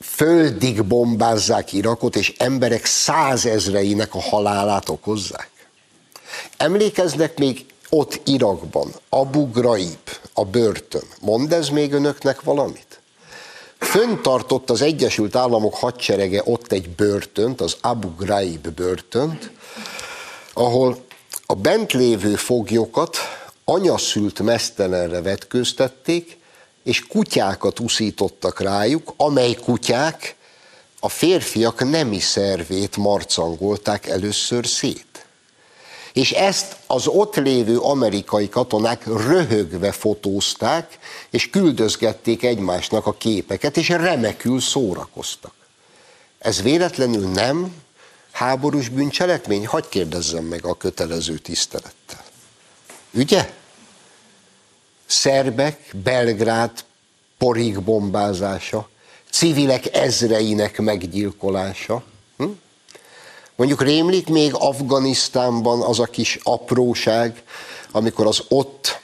földig 0.00 0.84
bombázzák 0.84 1.72
Irakot, 1.72 2.16
és 2.16 2.34
emberek 2.38 2.84
százezreinek 2.84 4.14
a 4.14 4.20
halálát 4.20 4.88
okozzák. 4.88 5.50
Emlékeznek 6.56 7.38
még 7.38 7.66
ott 7.90 8.20
Irakban, 8.24 8.92
Abu 9.08 9.50
Ghraib, 9.50 10.08
a 10.32 10.44
börtön. 10.44 11.04
Mond 11.20 11.52
ez 11.52 11.68
még 11.68 11.92
önöknek 11.92 12.42
valamit? 12.42 13.00
Föntartott 13.78 14.70
az 14.70 14.82
Egyesült 14.82 15.36
Államok 15.36 15.74
hadserege 15.74 16.42
ott 16.44 16.72
egy 16.72 16.88
börtönt, 16.88 17.60
az 17.60 17.76
Abu 17.80 18.14
Ghraib 18.14 18.68
börtönt, 18.68 19.50
ahol 20.52 21.05
a 21.46 21.54
bent 21.54 21.92
lévő 21.92 22.34
foglyokat 22.34 23.16
anyaszült 23.64 24.40
mesztelenre 24.40 25.22
vetkőztették, 25.22 26.38
és 26.82 27.06
kutyákat 27.06 27.80
uszítottak 27.80 28.60
rájuk, 28.60 29.12
amely 29.16 29.54
kutyák 29.54 30.36
a 31.00 31.08
férfiak 31.08 31.90
nemi 31.90 32.18
szervét 32.20 32.96
marcangolták 32.96 34.06
először 34.06 34.66
szét. 34.66 35.26
És 36.12 36.32
ezt 36.32 36.76
az 36.86 37.06
ott 37.06 37.34
lévő 37.36 37.78
amerikai 37.78 38.48
katonák 38.48 39.06
röhögve 39.06 39.92
fotózták, 39.92 40.98
és 41.30 41.50
küldözgették 41.50 42.42
egymásnak 42.42 43.06
a 43.06 43.12
képeket, 43.12 43.76
és 43.76 43.88
remekül 43.88 44.60
szórakoztak. 44.60 45.54
Ez 46.38 46.62
véletlenül 46.62 47.28
nem 47.28 47.74
háborús 48.36 48.88
bűncselekmény? 48.88 49.66
Hagy 49.66 49.88
kérdezzem 49.88 50.44
meg 50.44 50.64
a 50.64 50.76
kötelező 50.76 51.38
tisztelettel. 51.38 52.24
Ugye? 53.14 53.52
Szerbek, 55.06 55.94
Belgrád 56.02 56.84
porig 57.38 57.80
bombázása, 57.80 58.88
civilek 59.30 59.94
ezreinek 59.94 60.78
meggyilkolása. 60.78 62.02
Hm? 62.36 62.44
Mondjuk 63.54 63.82
rémlik 63.82 64.28
még 64.28 64.54
Afganisztánban 64.54 65.82
az 65.82 66.00
a 66.00 66.04
kis 66.04 66.38
apróság, 66.42 67.42
amikor 67.90 68.26
az 68.26 68.42
ott 68.48 69.00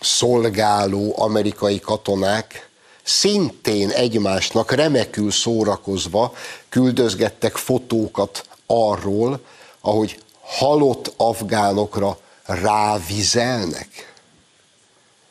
szolgáló 0.00 1.14
amerikai 1.16 1.80
katonák 1.80 2.67
szintén 3.08 3.90
egymásnak 3.90 4.72
remekül 4.72 5.30
szórakozva 5.30 6.32
küldözgettek 6.68 7.56
fotókat 7.56 8.46
arról, 8.66 9.40
ahogy 9.80 10.22
halott 10.40 11.12
afgánokra 11.16 12.18
rávizelnek. 12.44 14.14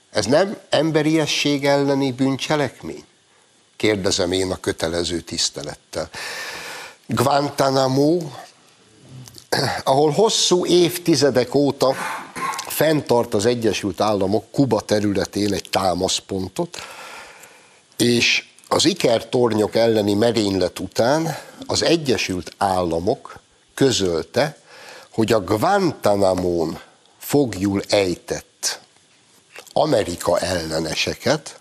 Ez 0.10 0.26
nem 0.26 0.58
emberiesség 0.70 1.66
elleni 1.66 2.12
bűncselekmény? 2.12 3.04
Kérdezem 3.76 4.32
én 4.32 4.52
a 4.52 4.60
kötelező 4.60 5.20
tisztelettel. 5.20 6.10
Guantanamo, 7.06 8.18
ahol 9.84 10.12
hosszú 10.12 10.66
évtizedek 10.66 11.56
óta 11.56 11.96
fenntart 12.68 13.34
az 13.34 13.46
Egyesült 13.46 14.02
Államok 14.02 14.52
Kuba 14.52 14.82
területén 14.82 15.54
egy 15.54 15.70
támaszpontot, 15.70 16.78
és 17.98 18.46
az 18.68 18.86
ikertornyok 18.86 19.76
elleni 19.76 20.14
merénylet 20.14 20.80
után 20.80 21.38
az 21.66 21.84
Egyesült 21.84 22.54
Államok 22.58 23.40
közölte, 23.74 24.58
hogy 25.10 25.32
a 25.32 25.44
Guantanamón 25.44 26.80
fogjul 27.18 27.82
ejtett 27.90 28.80
Amerika 29.74 30.40
elleneseket 30.40 31.60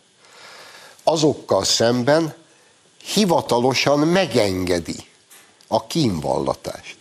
azokkal 1.03 1.65
szemben 1.65 2.35
hivatalosan 3.15 3.99
megengedi 3.99 5.09
a 5.67 5.87
kínvallatást. 5.87 6.97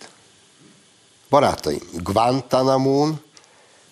Barátaim, 1.30 1.90
Guantanamón 1.94 3.22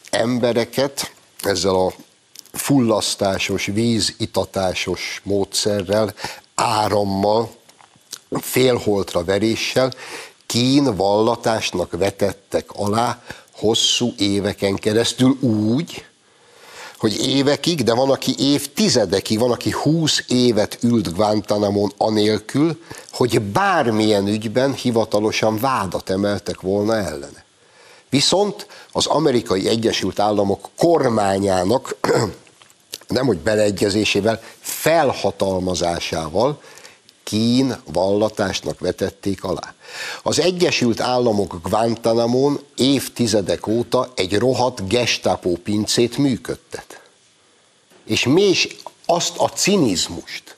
embereket 0.10 1.14
ezzel 1.42 1.76
a 1.76 1.94
fullasztásos, 2.54 3.66
vízitatásos 3.66 5.22
módszerrel, 5.24 6.14
árammal, 6.56 7.50
félholtra 8.42 9.24
veréssel 9.24 9.94
kín 10.46 10.96
vallatásnak 10.96 11.92
vetettek 11.92 12.72
alá 12.72 13.22
hosszú 13.52 14.14
éveken 14.18 14.76
keresztül 14.76 15.38
úgy, 15.42 16.06
hogy 16.98 17.28
évekig, 17.28 17.84
de 17.84 17.94
van, 17.94 18.10
aki 18.10 18.36
évtizedekig, 18.38 19.40
van, 19.40 19.52
aki 19.52 19.72
húsz 19.72 20.24
évet 20.28 20.78
ült 20.82 21.14
Guantanamon 21.14 21.92
anélkül, 21.98 22.80
hogy 23.12 23.42
bármilyen 23.42 24.28
ügyben 24.28 24.74
hivatalosan 24.74 25.58
vádat 25.58 26.10
emeltek 26.10 26.62
volna 26.62 26.96
ellene. 26.96 27.44
Viszont 28.10 28.68
az 28.92 29.06
amerikai 29.06 29.68
Egyesült 29.68 30.20
Államok 30.20 30.70
kormányának 30.78 31.96
nem 33.08 33.26
hogy 33.26 33.38
beleegyezésével, 33.38 34.42
felhatalmazásával 34.60 36.60
kín 37.24 37.76
vallatásnak 37.86 38.80
vetették 38.80 39.44
alá. 39.44 39.74
Az 40.24 40.40
Egyesült 40.40 41.00
Államok 41.00 41.60
Guantanamon 41.64 42.60
évtizedek 42.76 43.68
óta 43.68 44.12
egy 44.16 44.38
rohadt 44.38 44.88
gestapo 44.88 45.50
pincét 45.50 46.18
működtet. 46.18 47.02
És 48.06 48.26
mi 48.26 48.54
azt 49.06 49.38
a 49.38 49.50
cinizmust, 49.50 50.58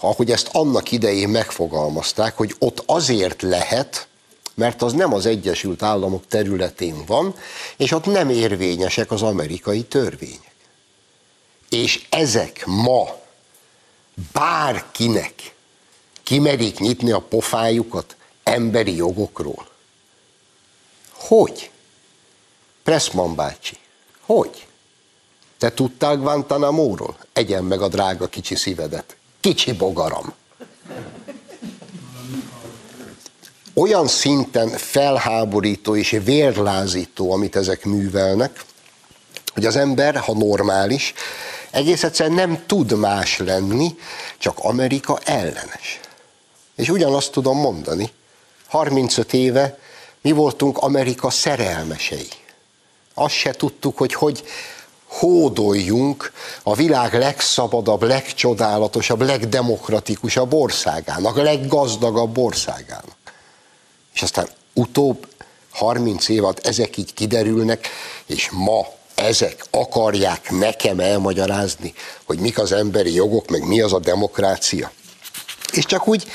ahogy 0.00 0.30
ezt 0.30 0.48
annak 0.52 0.92
idején 0.92 1.28
megfogalmazták, 1.28 2.36
hogy 2.36 2.54
ott 2.58 2.82
azért 2.86 3.42
lehet, 3.42 4.08
mert 4.54 4.82
az 4.82 4.92
nem 4.92 5.14
az 5.14 5.26
Egyesült 5.26 5.82
Államok 5.82 6.26
területén 6.26 7.04
van, 7.06 7.34
és 7.76 7.92
ott 7.92 8.06
nem 8.06 8.30
érvényesek 8.30 9.10
az 9.10 9.22
amerikai 9.22 9.82
törvények. 9.82 10.47
És 11.68 12.06
ezek 12.10 12.66
ma 12.66 13.16
bárkinek 14.32 15.54
kimerik 16.22 16.78
nyitni 16.78 17.10
a 17.10 17.20
pofájukat 17.20 18.16
emberi 18.42 18.96
jogokról. 18.96 19.68
Hogy? 21.12 21.70
Pressman 22.82 23.34
bácsi, 23.34 23.76
hogy? 24.20 24.66
Te 25.58 25.72
tudtál 25.72 26.16
Guantanamo-ról? 26.16 27.16
Egyen 27.32 27.64
meg 27.64 27.82
a 27.82 27.88
drága 27.88 28.28
kicsi 28.28 28.54
szívedet. 28.54 29.16
Kicsi 29.40 29.72
bogaram. 29.72 30.32
Olyan 33.74 34.06
szinten 34.06 34.68
felháborító 34.68 35.96
és 35.96 36.10
vérlázító, 36.24 37.32
amit 37.32 37.56
ezek 37.56 37.84
művelnek, 37.84 38.64
hogy 39.54 39.66
az 39.66 39.76
ember, 39.76 40.16
ha 40.16 40.32
normális, 40.32 41.14
egész 41.70 42.02
egyszerűen 42.04 42.34
nem 42.34 42.62
tud 42.66 42.92
más 42.92 43.38
lenni, 43.38 43.98
csak 44.38 44.58
Amerika 44.58 45.18
ellenes. 45.24 46.00
És 46.76 46.88
ugyanazt 46.88 47.32
tudom 47.32 47.58
mondani, 47.58 48.12
35 48.68 49.32
éve 49.32 49.78
mi 50.20 50.32
voltunk 50.32 50.78
Amerika 50.78 51.30
szerelmesei. 51.30 52.28
Azt 53.14 53.34
se 53.34 53.52
tudtuk, 53.52 53.98
hogy 53.98 54.14
hogy 54.14 54.44
hódoljunk 55.06 56.32
a 56.62 56.74
világ 56.74 57.14
legszabadabb, 57.14 58.02
legcsodálatosabb, 58.02 59.20
legdemokratikusabb 59.20 60.52
országának, 60.52 61.36
leggazdagabb 61.36 62.38
országának. 62.38 63.16
És 64.14 64.22
aztán 64.22 64.48
utóbb 64.74 65.26
30 65.70 66.28
év 66.28 66.44
alatt 66.44 66.66
ezek 66.66 66.96
így 66.96 67.14
kiderülnek, 67.14 67.88
és 68.26 68.50
ma 68.50 68.86
ezek 69.18 69.64
akarják 69.70 70.50
nekem 70.50 71.00
elmagyarázni, 71.00 71.94
hogy 72.24 72.38
mik 72.38 72.58
az 72.58 72.72
emberi 72.72 73.14
jogok, 73.14 73.50
meg 73.50 73.66
mi 73.66 73.80
az 73.80 73.92
a 73.92 73.98
demokrácia. 73.98 74.92
És 75.72 75.84
csak 75.84 76.08
úgy, 76.08 76.26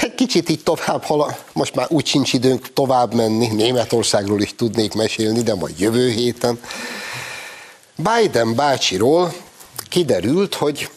egy 0.00 0.14
kicsit 0.14 0.48
így 0.48 0.62
tovább 0.62 1.02
hala, 1.02 1.38
most 1.52 1.74
már 1.74 1.86
úgy 1.90 2.06
sincs 2.06 2.32
időnk 2.32 2.72
tovább 2.72 3.14
menni, 3.14 3.46
Németországról 3.46 4.40
is 4.40 4.54
tudnék 4.56 4.94
mesélni, 4.94 5.42
de 5.42 5.54
majd 5.54 5.80
jövő 5.80 6.10
héten. 6.10 6.60
Biden 7.96 8.54
bácsiról 8.54 9.34
kiderült, 9.88 10.54
hogy 10.54 10.90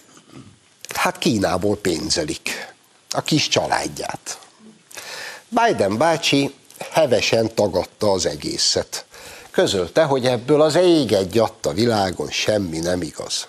hát 0.95 1.17
Kínából 1.17 1.77
pénzelik 1.77 2.73
a 3.09 3.21
kis 3.21 3.47
családját. 3.47 4.39
Biden 5.49 5.97
bácsi 5.97 6.53
hevesen 6.91 7.55
tagadta 7.55 8.11
az 8.11 8.25
egészet. 8.25 9.05
Közölte, 9.59 10.03
hogy 10.03 10.25
ebből 10.25 10.61
az 10.61 10.75
ég 10.75 11.11
egy 11.11 11.39
a 11.61 11.73
világon 11.73 12.29
semmi 12.29 12.77
nem 12.77 13.01
igaz. 13.01 13.47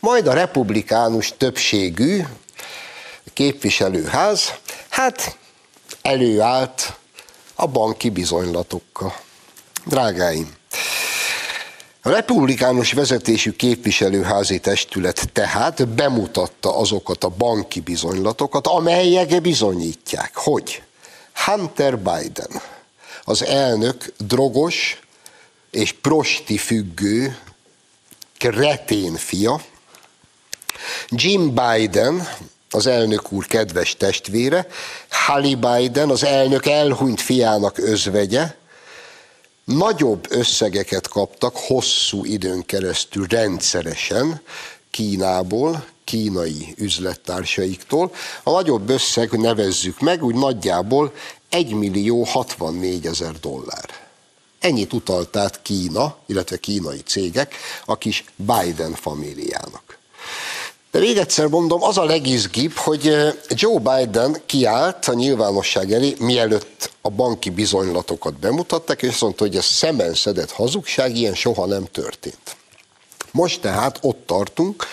Majd 0.00 0.26
a 0.26 0.32
republikánus 0.32 1.34
többségű 1.36 2.22
képviselőház, 3.32 4.52
hát 4.88 5.38
előállt 6.02 6.96
a 7.54 7.66
banki 7.66 8.10
bizonylatokkal. 8.10 9.14
Drágáim, 9.84 10.54
a 12.02 12.08
republikánus 12.08 12.92
vezetésű 12.92 13.52
képviselőházi 13.52 14.58
testület 14.58 15.32
tehát 15.32 15.88
bemutatta 15.88 16.76
azokat 16.76 17.24
a 17.24 17.28
banki 17.28 17.80
bizonylatokat, 17.80 18.66
amelyek 18.66 19.40
bizonyítják, 19.40 20.30
hogy 20.34 20.82
Hunter 21.44 21.98
Biden, 21.98 22.62
az 23.24 23.44
elnök 23.44 24.12
drogos 24.18 24.98
és 25.70 25.92
prosti 25.92 26.58
függő, 26.58 27.38
kretén 28.38 29.14
fia, 29.16 29.60
Jim 31.08 31.54
Biden, 31.54 32.28
az 32.70 32.86
elnök 32.86 33.32
úr 33.32 33.46
kedves 33.46 33.96
testvére, 33.96 34.66
Hallie 35.10 35.56
Biden, 35.56 36.10
az 36.10 36.24
elnök 36.24 36.66
elhunyt 36.66 37.20
fiának 37.20 37.78
özvegye, 37.78 38.54
nagyobb 39.64 40.26
összegeket 40.30 41.08
kaptak 41.08 41.56
hosszú 41.56 42.24
időn 42.24 42.66
keresztül 42.66 43.26
rendszeresen 43.26 44.40
Kínából, 44.90 45.84
kínai 46.04 46.74
üzlettársaiktól. 46.76 48.12
A 48.42 48.50
nagyobb 48.50 48.88
összeg, 48.88 49.30
nevezzük 49.30 50.00
meg, 50.00 50.24
úgy 50.24 50.34
nagyjából 50.34 51.12
1 51.48 51.74
millió 51.74 52.22
64 52.22 53.06
ezer 53.06 53.32
dollár. 53.40 54.09
Ennyit 54.60 54.92
utalt 54.92 55.36
át 55.36 55.62
Kína, 55.62 56.16
illetve 56.26 56.56
kínai 56.56 56.98
cégek 56.98 57.54
a 57.84 57.98
kis 57.98 58.24
Biden 58.36 58.94
famíliának. 58.94 59.98
De 60.90 60.98
még 60.98 61.16
egyszer 61.16 61.46
mondom, 61.46 61.82
az 61.82 61.98
a 61.98 62.04
legizgibb, 62.04 62.72
hogy 62.72 63.08
eh, 63.08 63.34
Joe 63.48 63.78
Biden 63.78 64.42
kiállt 64.46 65.08
a 65.08 65.12
nyilvánosság 65.12 65.92
elé, 65.92 66.14
mielőtt 66.18 66.90
a 67.00 67.10
banki 67.10 67.50
bizonylatokat 67.50 68.34
bemutatták, 68.34 69.02
és 69.02 69.08
azt 69.08 69.20
mondta, 69.20 69.44
hogy 69.44 69.56
ez 69.56 69.64
szemen 69.64 70.14
szedett 70.14 70.50
hazugság, 70.50 71.16
ilyen 71.16 71.34
soha 71.34 71.66
nem 71.66 71.84
történt. 71.84 72.56
Most 73.32 73.60
tehát 73.60 73.98
ott 74.02 74.26
tartunk, 74.26 74.86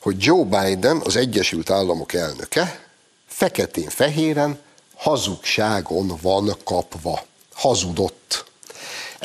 hogy 0.00 0.16
Joe 0.18 0.44
Biden, 0.44 1.00
az 1.04 1.16
Egyesült 1.16 1.70
Államok 1.70 2.12
elnöke, 2.12 2.80
feketén-fehéren 3.26 4.58
hazugságon 4.96 6.18
van 6.22 6.56
kapva. 6.64 7.24
Hazudott. 7.54 8.44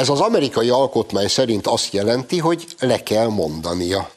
Ez 0.02 0.10
az 0.10 0.20
amerikai 0.20 0.70
alkotmány 0.70 1.28
szerint 1.28 1.68
azt 1.68 1.94
jelenti, 1.94 2.38
hogy 2.38 2.68
le 2.80 3.04
kell 3.04 3.28
mondania. 3.28 4.12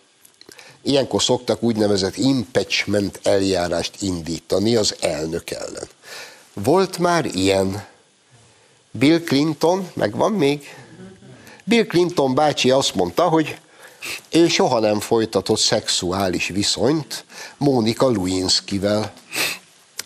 Ilyenkor 0.83 1.23
szoktak 1.23 1.63
úgynevezett 1.63 2.17
impeachment 2.17 3.21
eljárást 3.23 4.03
indítani 4.03 4.77
az 4.77 4.97
elnök 5.01 5.51
ellen. 5.51 5.89
Volt 6.53 6.99
már 6.99 7.25
ilyen. 7.25 7.87
Bill 8.91 9.21
Clinton, 9.21 9.91
megvan 9.95 10.33
még? 10.33 10.75
Bill 11.65 11.85
Clinton 11.85 12.35
bácsi 12.35 12.71
azt 12.71 12.95
mondta, 12.95 13.29
hogy 13.29 13.59
ő 14.31 14.49
soha 14.49 14.79
nem 14.79 15.01
folytatott 15.01 15.59
szexuális 15.59 16.49
viszonyt 16.49 17.25
Mónika 17.57 18.11
Lewinsky-vel. 18.11 19.13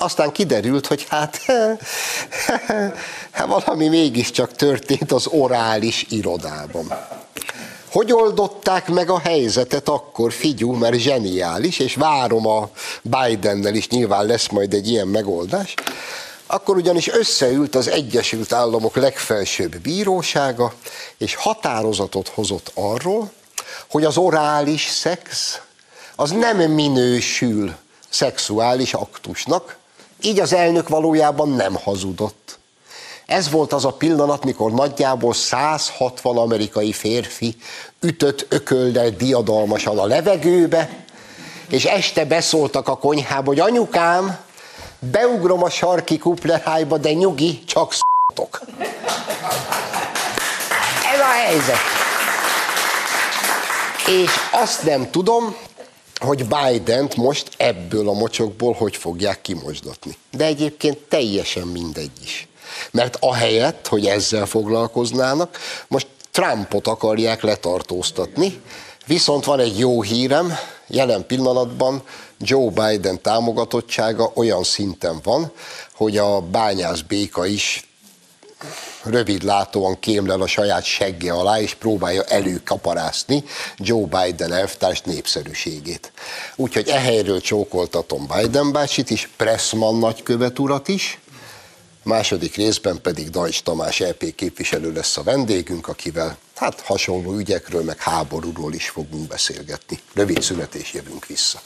Aztán 0.00 0.32
kiderült, 0.32 0.86
hogy 0.86 1.06
hát, 1.08 1.40
valami 3.46 3.88
mégiscsak 3.88 4.52
történt 4.52 5.12
az 5.12 5.26
orális 5.26 6.06
irodában. 6.08 6.86
Hogy 7.90 8.12
oldották 8.12 8.88
meg 8.88 9.10
a 9.10 9.18
helyzetet 9.18 9.88
akkor, 9.88 10.32
figyú, 10.32 10.72
mert 10.72 10.98
zseniális, 10.98 11.78
és 11.78 11.94
várom 11.94 12.46
a 12.46 12.68
Bidennel 13.02 13.74
is, 13.74 13.88
nyilván 13.88 14.26
lesz 14.26 14.48
majd 14.48 14.74
egy 14.74 14.88
ilyen 14.88 15.08
megoldás. 15.08 15.74
Akkor 16.46 16.76
ugyanis 16.76 17.08
összeült 17.08 17.74
az 17.74 17.88
Egyesült 17.88 18.52
Államok 18.52 18.96
legfelsőbb 18.96 19.76
bírósága, 19.78 20.74
és 21.16 21.34
határozatot 21.34 22.28
hozott 22.28 22.70
arról, 22.74 23.32
hogy 23.90 24.04
az 24.04 24.16
orális 24.16 24.86
szex 24.86 25.60
az 26.16 26.30
nem 26.30 26.56
minősül 26.56 27.74
szexuális 28.08 28.94
aktusnak, 28.94 29.76
így 30.20 30.40
az 30.40 30.52
elnök 30.52 30.88
valójában 30.88 31.48
nem 31.48 31.74
hazudott. 31.74 32.58
Ez 33.26 33.50
volt 33.50 33.72
az 33.72 33.84
a 33.84 33.92
pillanat, 33.92 34.44
mikor 34.44 34.72
nagyjából 34.72 35.34
160 35.34 36.36
amerikai 36.36 36.92
férfi 36.92 37.56
ütött 38.00 38.46
ököldel 38.48 39.10
diadalmasan 39.10 39.98
a 39.98 40.06
levegőbe, 40.06 41.04
és 41.68 41.84
este 41.84 42.24
beszóltak 42.24 42.88
a 42.88 42.98
konyhába, 42.98 43.46
hogy 43.46 43.60
anyukám, 43.60 44.38
beugrom 44.98 45.62
a 45.62 45.70
sarki 45.70 46.18
kuplerájba, 46.18 46.98
de 46.98 47.12
nyugi, 47.12 47.64
csak 47.64 47.92
szok. 48.34 48.60
Ez 51.12 51.20
a 51.20 51.32
helyzet. 51.44 51.76
És 54.06 54.30
azt 54.52 54.82
nem 54.82 55.10
tudom, 55.10 55.56
hogy 56.18 56.46
Biden-t 56.46 57.16
most 57.16 57.48
ebből 57.56 58.08
a 58.08 58.12
mocsokból 58.12 58.72
hogy 58.72 58.96
fogják 58.96 59.40
kimosdatni. 59.40 60.16
De 60.30 60.44
egyébként 60.44 60.98
teljesen 60.98 61.66
mindegy 61.66 62.10
is. 62.22 62.48
Mert 62.90 63.16
ahelyett, 63.20 63.86
hogy 63.86 64.06
ezzel 64.06 64.46
foglalkoznának, 64.46 65.58
most 65.88 66.06
Trumpot 66.30 66.86
akarják 66.86 67.42
letartóztatni, 67.42 68.60
viszont 69.06 69.44
van 69.44 69.60
egy 69.60 69.78
jó 69.78 70.02
hírem, 70.02 70.58
jelen 70.86 71.26
pillanatban 71.26 72.02
Joe 72.38 72.70
Biden 72.70 73.22
támogatottsága 73.22 74.30
olyan 74.34 74.62
szinten 74.62 75.20
van, 75.22 75.52
hogy 75.94 76.16
a 76.16 76.40
bányász 76.40 77.00
béka 77.00 77.46
is 77.46 77.88
rövidlátóan 79.04 80.00
kémlel 80.00 80.40
a 80.40 80.46
saját 80.46 80.84
segge 80.84 81.32
alá, 81.32 81.60
és 81.60 81.74
próbálja 81.74 82.22
előkaparászni 82.22 83.44
Joe 83.76 84.06
Biden 84.06 84.52
elvtárs 84.52 85.00
népszerűségét. 85.00 86.12
Úgyhogy 86.56 86.88
ehelyről 86.88 87.40
csókoltatom 87.40 88.28
Biden 88.36 88.72
bácsit 88.72 89.10
is, 89.10 89.30
Pressman 89.36 89.98
nagykövet 89.98 90.58
urat 90.58 90.88
is, 90.88 91.18
második 92.02 92.56
részben 92.56 93.00
pedig 93.02 93.30
Dajcs 93.30 93.62
Tamás 93.62 93.98
LP 93.98 94.22
e 94.22 94.30
képviselő 94.30 94.92
lesz 94.92 95.16
a 95.16 95.22
vendégünk, 95.22 95.88
akivel 95.88 96.38
hát 96.54 96.80
hasonló 96.80 97.34
ügyekről, 97.34 97.82
meg 97.82 97.98
háborúról 97.98 98.74
is 98.74 98.88
fogunk 98.88 99.28
beszélgetni. 99.28 99.98
Rövid 100.14 100.42
születés 100.42 100.92
jövünk 100.92 101.26
vissza. 101.26 101.60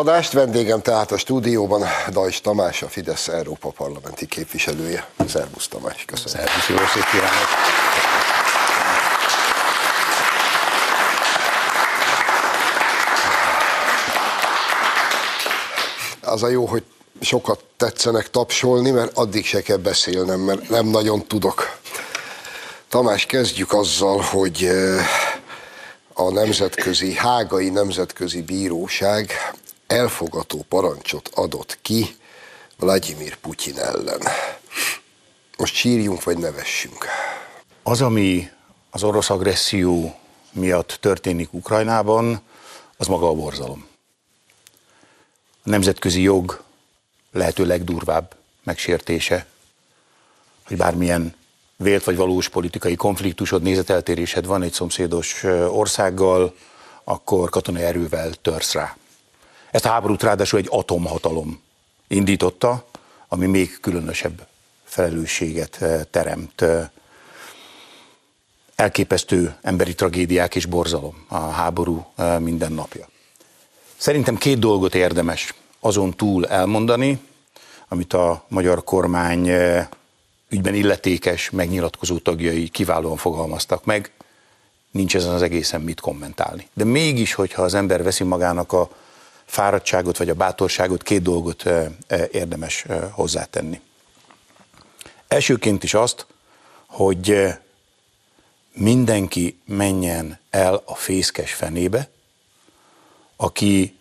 Adást, 0.00 0.32
vendégem 0.32 0.82
tehát 0.82 1.12
a 1.12 1.18
stúdióban 1.18 1.84
Dajs 2.10 2.40
Tamás, 2.40 2.82
a 2.82 2.88
Fidesz 2.88 3.28
Európa 3.28 3.68
parlamenti 3.68 4.26
képviselője. 4.26 5.06
Szervusz 5.28 5.68
Tamás, 5.68 6.04
köszönöm. 6.04 6.46
Szervusz, 6.46 6.68
jó 6.68 6.76
szép 6.76 7.04
kívánok. 7.10 7.48
Az 16.22 16.42
a 16.42 16.48
jó, 16.48 16.66
hogy 16.66 16.82
sokat 17.20 17.64
tetszenek 17.76 18.30
tapsolni, 18.30 18.90
mert 18.90 19.16
addig 19.16 19.46
se 19.46 19.62
kell 19.62 19.76
beszélnem, 19.76 20.40
mert 20.40 20.68
nem 20.68 20.86
nagyon 20.86 21.26
tudok. 21.26 21.78
Tamás, 22.88 23.26
kezdjük 23.26 23.72
azzal, 23.72 24.20
hogy 24.20 24.64
eh, 24.64 25.06
a 26.14 26.30
nemzetközi, 26.30 27.14
hágai 27.14 27.68
nemzetközi 27.68 28.42
bíróság 28.42 29.32
elfogató 29.90 30.64
parancsot 30.68 31.30
adott 31.34 31.78
ki 31.82 32.16
Vladimir 32.78 33.36
Putyin 33.36 33.78
ellen. 33.78 34.20
Most 35.56 35.74
sírjunk, 35.74 36.24
vagy 36.24 36.38
nevessünk? 36.38 37.06
Az, 37.82 38.00
ami 38.00 38.50
az 38.90 39.02
orosz 39.02 39.30
agresszió 39.30 40.18
miatt 40.52 40.98
történik 41.00 41.52
Ukrajnában, 41.52 42.40
az 42.96 43.06
maga 43.06 43.28
a 43.28 43.34
borzalom. 43.34 43.86
A 45.62 45.68
nemzetközi 45.68 46.22
jog 46.22 46.62
lehető 47.32 47.66
legdurvább 47.66 48.36
megsértése, 48.62 49.46
hogy 50.66 50.76
bármilyen 50.76 51.34
vélt 51.76 52.04
vagy 52.04 52.16
valós 52.16 52.48
politikai 52.48 52.96
konfliktusod, 52.96 53.62
nézeteltérésed 53.62 54.46
van 54.46 54.62
egy 54.62 54.72
szomszédos 54.72 55.42
országgal, 55.68 56.54
akkor 57.04 57.50
katonai 57.50 57.82
erővel 57.82 58.32
törsz 58.34 58.72
rá. 58.72 58.96
Ezt 59.70 59.84
a 59.84 59.88
háborút 59.88 60.22
ráadásul 60.22 60.58
egy 60.58 60.68
atomhatalom 60.70 61.62
indította, 62.08 62.84
ami 63.28 63.46
még 63.46 63.78
különösebb 63.80 64.46
felelősséget 64.84 65.84
teremt. 66.10 66.64
Elképesztő 68.74 69.56
emberi 69.62 69.94
tragédiák 69.94 70.54
és 70.54 70.66
borzalom 70.66 71.24
a 71.28 71.38
háború 71.38 72.12
minden 72.38 72.72
napja. 72.72 73.08
Szerintem 73.96 74.36
két 74.36 74.58
dolgot 74.58 74.94
érdemes 74.94 75.54
azon 75.80 76.10
túl 76.10 76.46
elmondani, 76.46 77.20
amit 77.88 78.12
a 78.12 78.44
magyar 78.48 78.84
kormány 78.84 79.50
ügyben 80.48 80.74
illetékes, 80.74 81.50
megnyilatkozó 81.50 82.18
tagjai 82.18 82.68
kiválóan 82.68 83.16
fogalmaztak 83.16 83.84
meg, 83.84 84.10
nincs 84.90 85.16
ezen 85.16 85.34
az 85.34 85.42
egészen 85.42 85.80
mit 85.80 86.00
kommentálni. 86.00 86.68
De 86.72 86.84
mégis, 86.84 87.34
hogyha 87.34 87.62
az 87.62 87.74
ember 87.74 88.02
veszi 88.02 88.24
magának 88.24 88.72
a 88.72 88.90
fáradtságot 89.50 90.16
vagy 90.16 90.28
a 90.28 90.34
bátorságot, 90.34 91.02
két 91.02 91.22
dolgot 91.22 91.64
érdemes 92.30 92.86
hozzátenni. 93.10 93.80
Elsőként 95.28 95.84
is 95.84 95.94
azt, 95.94 96.26
hogy 96.86 97.48
mindenki 98.72 99.60
menjen 99.64 100.38
el 100.50 100.82
a 100.84 100.94
fészkes 100.94 101.52
fenébe, 101.52 102.08
aki 103.36 103.96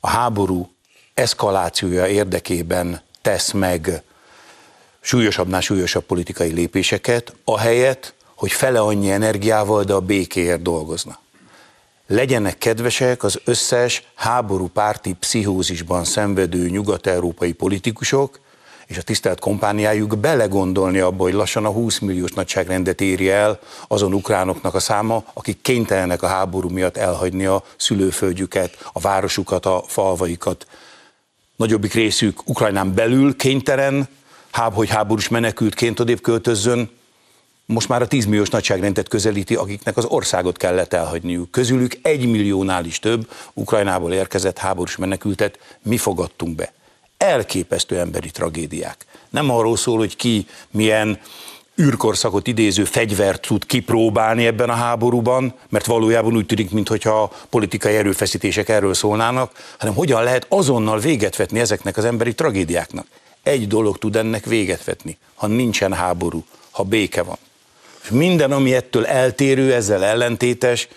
a 0.00 0.08
háború 0.08 0.72
eszkalációja 1.14 2.06
érdekében 2.06 3.02
tesz 3.22 3.50
meg 3.52 4.02
súlyosabbnál 5.00 5.60
súlyosabb 5.60 6.04
politikai 6.04 6.52
lépéseket, 6.52 7.34
ahelyett, 7.44 8.14
hogy 8.34 8.52
fele 8.52 8.80
annyi 8.80 9.10
energiával, 9.10 9.84
de 9.84 9.92
a 9.92 10.00
békéért 10.00 10.62
dolgozna. 10.62 11.18
Legyenek 12.12 12.58
kedvesek 12.58 13.22
az 13.22 13.40
összes 13.44 14.02
háborúpárti 14.14 15.12
pszichózisban 15.12 16.04
szenvedő 16.04 16.68
nyugat-európai 16.68 17.52
politikusok, 17.52 18.40
és 18.86 18.98
a 18.98 19.02
tisztelt 19.02 19.40
kompániájuk 19.40 20.18
belegondolni 20.18 20.98
abba, 20.98 21.22
hogy 21.22 21.32
lassan 21.32 21.64
a 21.64 21.70
20 21.70 21.98
milliós 21.98 22.32
nagyságrendet 22.32 23.00
éri 23.00 23.30
el 23.30 23.58
azon 23.88 24.14
ukránoknak 24.14 24.74
a 24.74 24.80
száma, 24.80 25.24
akik 25.32 25.60
kénytelenek 25.60 26.22
a 26.22 26.26
háború 26.26 26.68
miatt 26.68 26.96
elhagyni 26.96 27.44
a 27.44 27.64
szülőföldjüket, 27.76 28.88
a 28.92 29.00
városukat, 29.00 29.66
a 29.66 29.84
falvaikat. 29.86 30.66
Nagyobbik 31.56 31.92
részük 31.92 32.48
Ukrajnán 32.48 32.94
belül 32.94 33.36
kénytelen 33.36 34.08
hogy 34.50 34.88
háborús 34.88 35.28
menekültként 35.28 36.00
odébb 36.00 36.20
költözzön, 36.20 36.90
most 37.70 37.88
már 37.88 38.02
a 38.02 38.06
10 38.06 38.24
milliós 38.24 38.48
nagyságrendet 38.48 39.08
közelíti, 39.08 39.54
akiknek 39.54 39.96
az 39.96 40.04
országot 40.04 40.56
kellett 40.56 40.92
elhagyniuk. 40.92 41.50
Közülük 41.50 41.98
egy 42.02 42.26
milliónál 42.26 42.84
is 42.84 42.98
több 42.98 43.30
Ukrajnából 43.52 44.12
érkezett 44.12 44.58
háborús 44.58 44.96
menekültet 44.96 45.58
mi 45.82 45.96
fogadtunk 45.96 46.54
be. 46.54 46.72
Elképesztő 47.16 47.98
emberi 47.98 48.30
tragédiák. 48.30 49.06
Nem 49.30 49.50
arról 49.50 49.76
szól, 49.76 49.98
hogy 49.98 50.16
ki 50.16 50.46
milyen 50.70 51.18
űrkorszakot 51.80 52.46
idéző 52.46 52.84
fegyvert 52.84 53.46
tud 53.46 53.66
kipróbálni 53.66 54.46
ebben 54.46 54.70
a 54.70 54.74
háborúban, 54.74 55.54
mert 55.68 55.86
valójában 55.86 56.36
úgy 56.36 56.46
tűnik, 56.46 56.70
mintha 56.70 57.22
a 57.22 57.30
politikai 57.50 57.96
erőfeszítések 57.96 58.68
erről 58.68 58.94
szólnának, 58.94 59.74
hanem 59.78 59.94
hogyan 59.94 60.22
lehet 60.22 60.46
azonnal 60.48 60.98
véget 60.98 61.36
vetni 61.36 61.60
ezeknek 61.60 61.96
az 61.96 62.04
emberi 62.04 62.34
tragédiáknak. 62.34 63.06
Egy 63.42 63.66
dolog 63.66 63.98
tud 63.98 64.16
ennek 64.16 64.44
véget 64.44 64.84
vetni, 64.84 65.18
ha 65.34 65.46
nincsen 65.46 65.92
háború, 65.92 66.44
ha 66.70 66.82
béke 66.82 67.22
van. 67.22 67.36
Minden, 68.10 68.52
ami 68.52 68.74
ettől 68.74 69.06
eltérő, 69.06 69.74
ezzel 69.74 70.04
ellentétes, 70.04 70.88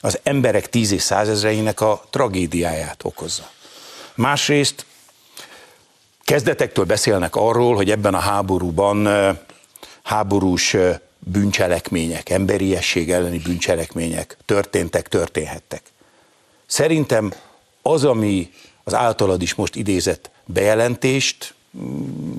az 0.00 0.18
emberek 0.22 0.68
tíz 0.68 0.90
és 0.90 1.02
százezreinek 1.02 1.80
a 1.80 2.04
tragédiáját 2.10 3.04
okozza. 3.04 3.50
Másrészt 4.14 4.86
kezdetektől 6.24 6.84
beszélnek 6.84 7.36
arról, 7.36 7.74
hogy 7.74 7.90
ebben 7.90 8.14
a 8.14 8.18
háborúban 8.18 9.08
háborús 10.02 10.76
bűncselekmények, 11.18 12.28
emberiesség 12.28 13.10
elleni 13.10 13.38
bűncselekmények 13.38 14.36
történtek, 14.44 15.08
történhettek. 15.08 15.82
Szerintem 16.66 17.32
az, 17.82 18.04
ami 18.04 18.50
az 18.84 18.94
általad 18.94 19.42
is 19.42 19.54
most 19.54 19.76
idézett 19.76 20.30
bejelentést 20.44 21.54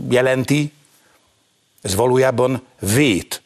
jelenti, 0.10 0.72
ez 1.82 1.96
valójában 1.96 2.64
vét 2.80 3.42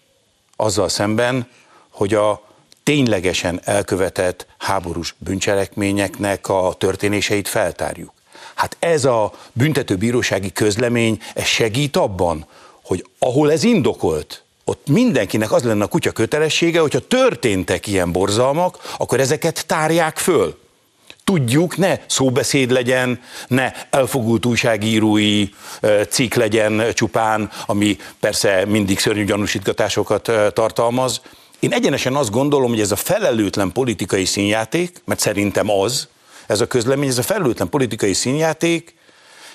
azzal 0.55 0.89
szemben, 0.89 1.47
hogy 1.89 2.13
a 2.13 2.41
ténylegesen 2.83 3.61
elkövetett 3.63 4.45
háborús 4.57 5.15
bűncselekményeknek 5.17 6.49
a 6.49 6.73
történéseit 6.77 7.47
feltárjuk. 7.47 8.13
Hát 8.53 8.77
ez 8.79 9.05
a 9.05 9.33
büntetőbírósági 9.53 10.51
közlemény, 10.51 11.19
ez 11.33 11.45
segít 11.45 11.97
abban, 11.97 12.45
hogy 12.83 13.05
ahol 13.19 13.51
ez 13.51 13.63
indokolt, 13.63 14.43
ott 14.65 14.87
mindenkinek 14.87 15.51
az 15.51 15.63
lenne 15.63 15.83
a 15.83 15.87
kutya 15.87 16.11
kötelessége, 16.11 16.79
hogyha 16.79 16.99
történtek 16.99 17.87
ilyen 17.87 18.11
borzalmak, 18.11 18.93
akkor 18.97 19.19
ezeket 19.19 19.65
tárják 19.67 20.17
föl 20.17 20.62
tudjuk, 21.23 21.77
ne 21.77 21.97
szóbeszéd 22.07 22.71
legyen, 22.71 23.21
ne 23.47 23.71
elfogult 23.89 24.45
újságírói 24.45 25.49
cikk 26.09 26.33
legyen 26.33 26.83
csupán, 26.93 27.49
ami 27.65 27.97
persze 28.19 28.65
mindig 28.65 28.99
szörnyű 28.99 29.23
gyanúsítgatásokat 29.23 30.31
tartalmaz. 30.53 31.21
Én 31.59 31.73
egyenesen 31.73 32.15
azt 32.15 32.31
gondolom, 32.31 32.69
hogy 32.69 32.79
ez 32.79 32.91
a 32.91 32.95
felelőtlen 32.95 33.71
politikai 33.71 34.25
színjáték, 34.25 35.01
mert 35.05 35.19
szerintem 35.19 35.69
az, 35.69 36.07
ez 36.47 36.62
a 36.62 36.67
közlemény, 36.67 37.09
ez 37.09 37.17
a 37.17 37.23
felelőtlen 37.23 37.69
politikai 37.69 38.13
színjáték, 38.13 38.95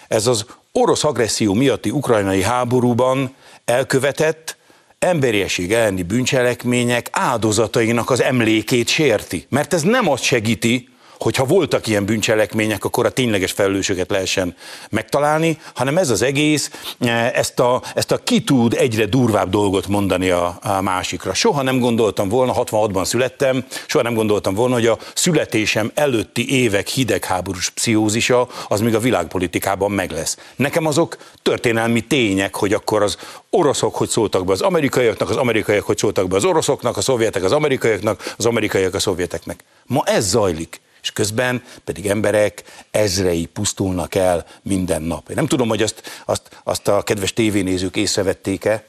ez 0.08 0.26
az 0.26 0.44
orosz 0.72 1.04
agresszió 1.04 1.54
miatti 1.54 1.90
ukrajnai 1.90 2.42
háborúban 2.42 3.34
elkövetett 3.64 4.56
emberiesség 4.98 5.72
elleni 5.72 6.02
bűncselekmények 6.02 7.08
áldozatainak 7.12 8.10
az 8.10 8.22
emlékét 8.22 8.88
sérti. 8.88 9.46
Mert 9.48 9.72
ez 9.72 9.82
nem 9.82 10.08
azt 10.10 10.22
segíti, 10.22 10.88
hogyha 11.18 11.44
voltak 11.44 11.86
ilyen 11.86 12.04
bűncselekmények, 12.04 12.84
akkor 12.84 13.06
a 13.06 13.10
tényleges 13.10 13.52
felelősöket 13.52 14.10
lehessen 14.10 14.56
megtalálni, 14.90 15.58
hanem 15.74 15.98
ez 15.98 16.10
az 16.10 16.22
egész, 16.22 16.70
e, 17.00 17.30
ezt 17.34 17.60
a, 17.60 17.82
ezt 17.94 18.10
a 18.10 18.16
ki 18.16 18.42
tud 18.42 18.74
egyre 18.74 19.04
durvább 19.06 19.50
dolgot 19.50 19.86
mondani 19.86 20.30
a, 20.30 20.58
a 20.62 20.80
másikra. 20.80 21.34
Soha 21.34 21.62
nem 21.62 21.78
gondoltam 21.78 22.28
volna, 22.28 22.52
66-ban 22.56 23.04
születtem, 23.04 23.64
soha 23.86 24.04
nem 24.04 24.14
gondoltam 24.14 24.54
volna, 24.54 24.74
hogy 24.74 24.86
a 24.86 24.98
születésem 25.14 25.90
előtti 25.94 26.62
évek 26.62 26.88
hidegháborús 26.88 27.70
pszichózisa 27.70 28.48
az 28.68 28.80
még 28.80 28.94
a 28.94 28.98
világpolitikában 28.98 29.90
meg 29.90 30.10
lesz. 30.10 30.36
Nekem 30.56 30.86
azok 30.86 31.16
történelmi 31.42 32.00
tények, 32.00 32.54
hogy 32.54 32.72
akkor 32.72 33.02
az 33.02 33.16
oroszok 33.50 33.94
hogy 33.94 34.08
szóltak 34.08 34.44
be 34.44 34.52
az 34.52 34.60
amerikaiaknak, 34.60 35.30
az 35.30 35.36
amerikaiak 35.36 35.84
hogy 35.84 35.98
szóltak 35.98 36.28
be 36.28 36.36
az 36.36 36.44
oroszoknak, 36.44 36.96
a 36.96 37.00
szovjetek 37.00 37.42
az 37.42 37.52
amerikaiaknak, 37.52 38.34
az 38.36 38.46
amerikaiak 38.46 38.94
a 38.94 38.98
szovjeteknek. 38.98 39.64
Ma 39.86 40.02
ez 40.04 40.28
zajlik 40.28 40.80
és 41.02 41.12
közben 41.12 41.62
pedig 41.84 42.06
emberek 42.06 42.62
ezrei 42.90 43.46
pusztulnak 43.46 44.14
el 44.14 44.46
minden 44.62 45.02
nap. 45.02 45.28
Én 45.28 45.36
nem 45.36 45.46
tudom, 45.46 45.68
hogy 45.68 45.82
azt, 45.82 46.22
azt, 46.24 46.60
azt 46.64 46.88
a 46.88 47.02
kedves 47.02 47.32
tévénézők 47.32 47.96
észrevették-e, 47.96 48.84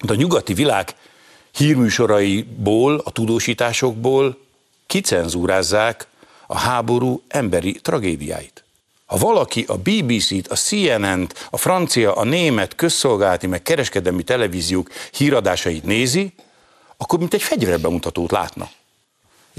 de 0.00 0.12
a 0.12 0.16
nyugati 0.16 0.54
világ 0.54 0.94
hírműsoraiból, 1.52 3.02
a 3.04 3.10
tudósításokból 3.10 4.38
kicenzúrázzák 4.86 6.06
a 6.46 6.58
háború 6.58 7.22
emberi 7.28 7.72
tragédiáit. 7.72 8.64
Ha 9.06 9.16
valaki 9.16 9.64
a 9.68 9.76
BBC-t, 9.76 10.48
a 10.48 10.54
CNN-t, 10.54 11.46
a 11.50 11.56
francia, 11.56 12.14
a 12.14 12.24
német 12.24 12.74
közszolgálati, 12.74 13.46
meg 13.46 13.62
kereskedelmi 13.62 14.22
televíziók 14.22 14.90
híradásait 15.12 15.84
nézi, 15.84 16.32
akkor 16.96 17.18
mint 17.18 17.34
egy 17.34 17.42
fegyverbemutatót 17.42 18.30
látna. 18.30 18.70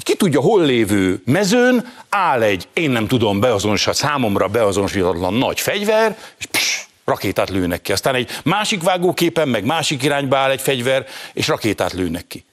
Ki 0.04 0.16
tudja, 0.16 0.42
hol 0.42 0.66
lévő 0.66 1.22
mezőn 1.26 1.94
áll 2.10 2.42
egy, 2.42 2.68
én 2.74 2.90
nem 2.90 3.08
tudom, 3.08 3.40
beazonosítani, 3.40 3.96
számomra 3.96 4.48
beazonosítatlan 4.48 5.34
nagy 5.34 5.60
fegyver, 5.60 6.18
és 6.38 6.46
pss, 6.46 6.86
rakétát 7.06 7.50
lőnek 7.50 7.82
ki. 7.82 7.92
Aztán 7.92 8.16
egy 8.16 8.30
másik 8.44 8.84
vágóképen, 8.84 9.48
meg 9.48 9.66
másik 9.66 10.04
irányba 10.04 10.38
áll 10.38 10.50
egy 10.50 10.62
fegyver, 10.62 11.06
és 11.34 11.48
rakétát 11.48 11.94
lőnek 11.94 12.28
ki. 12.28 12.46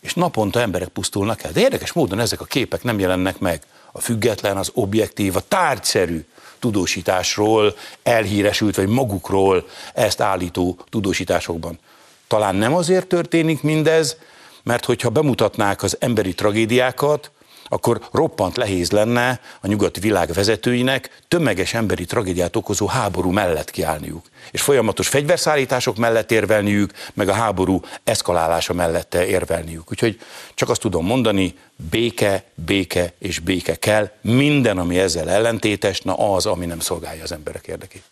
És 0.00 0.14
naponta 0.14 0.60
emberek 0.60 0.88
pusztulnak 0.88 1.42
el. 1.42 1.52
De 1.52 1.60
érdekes 1.60 1.92
módon 1.92 2.18
ezek 2.18 2.40
a 2.40 2.44
képek 2.44 2.82
nem 2.82 2.98
jelennek 2.98 3.38
meg. 3.38 3.62
A 3.92 4.00
független, 4.00 4.56
az 4.56 4.70
objektív, 4.74 5.36
a 5.36 5.40
tárgyszerű 5.48 6.24
tudósításról 6.58 7.76
elhíresült, 8.02 8.76
vagy 8.76 8.88
magukról 8.88 9.68
ezt 9.94 10.20
állító 10.20 10.78
tudósításokban. 10.90 11.78
Talán 12.26 12.54
nem 12.54 12.74
azért 12.74 13.06
történik 13.06 13.62
mindez, 13.62 14.16
mert 14.62 14.84
hogyha 14.84 15.08
bemutatnák 15.08 15.82
az 15.82 15.96
emberi 16.00 16.34
tragédiákat, 16.34 17.30
akkor 17.72 18.00
roppant 18.12 18.56
lehéz 18.56 18.90
lenne 18.90 19.40
a 19.60 19.66
nyugati 19.66 20.00
világ 20.00 20.32
vezetőinek 20.32 21.20
tömeges 21.28 21.74
emberi 21.74 22.04
tragédiát 22.04 22.56
okozó 22.56 22.86
háború 22.86 23.30
mellett 23.30 23.70
kiállniuk. 23.70 24.26
És 24.50 24.60
folyamatos 24.60 25.08
fegyverszállítások 25.08 25.96
mellett 25.96 26.30
érvelniük, 26.30 26.92
meg 27.14 27.28
a 27.28 27.32
háború 27.32 27.80
eszkalálása 28.04 28.72
mellett 28.72 29.14
érvelniük. 29.14 29.90
Úgyhogy 29.90 30.20
csak 30.54 30.68
azt 30.68 30.80
tudom 30.80 31.06
mondani, 31.06 31.54
béke, 31.90 32.44
béke 32.54 33.12
és 33.18 33.38
béke 33.38 33.74
kell. 33.74 34.10
Minden, 34.20 34.78
ami 34.78 34.98
ezzel 34.98 35.30
ellentétes, 35.30 36.00
na 36.00 36.34
az, 36.34 36.46
ami 36.46 36.66
nem 36.66 36.80
szolgálja 36.80 37.22
az 37.22 37.32
emberek 37.32 37.66
érdekét. 37.66 38.02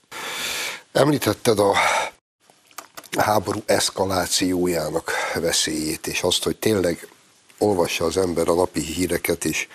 Említetted 0.92 1.58
a 1.58 1.72
háború 3.16 3.62
eszkalációjának 3.66 5.10
veszélyét, 5.34 6.06
és 6.06 6.22
azt, 6.22 6.42
hogy 6.42 6.56
tényleg 6.56 7.08
olvassa 7.58 8.04
az 8.04 8.16
ember 8.16 8.48
a 8.48 8.54
napi 8.54 8.80
híreket, 8.80 9.44
és 9.44 9.66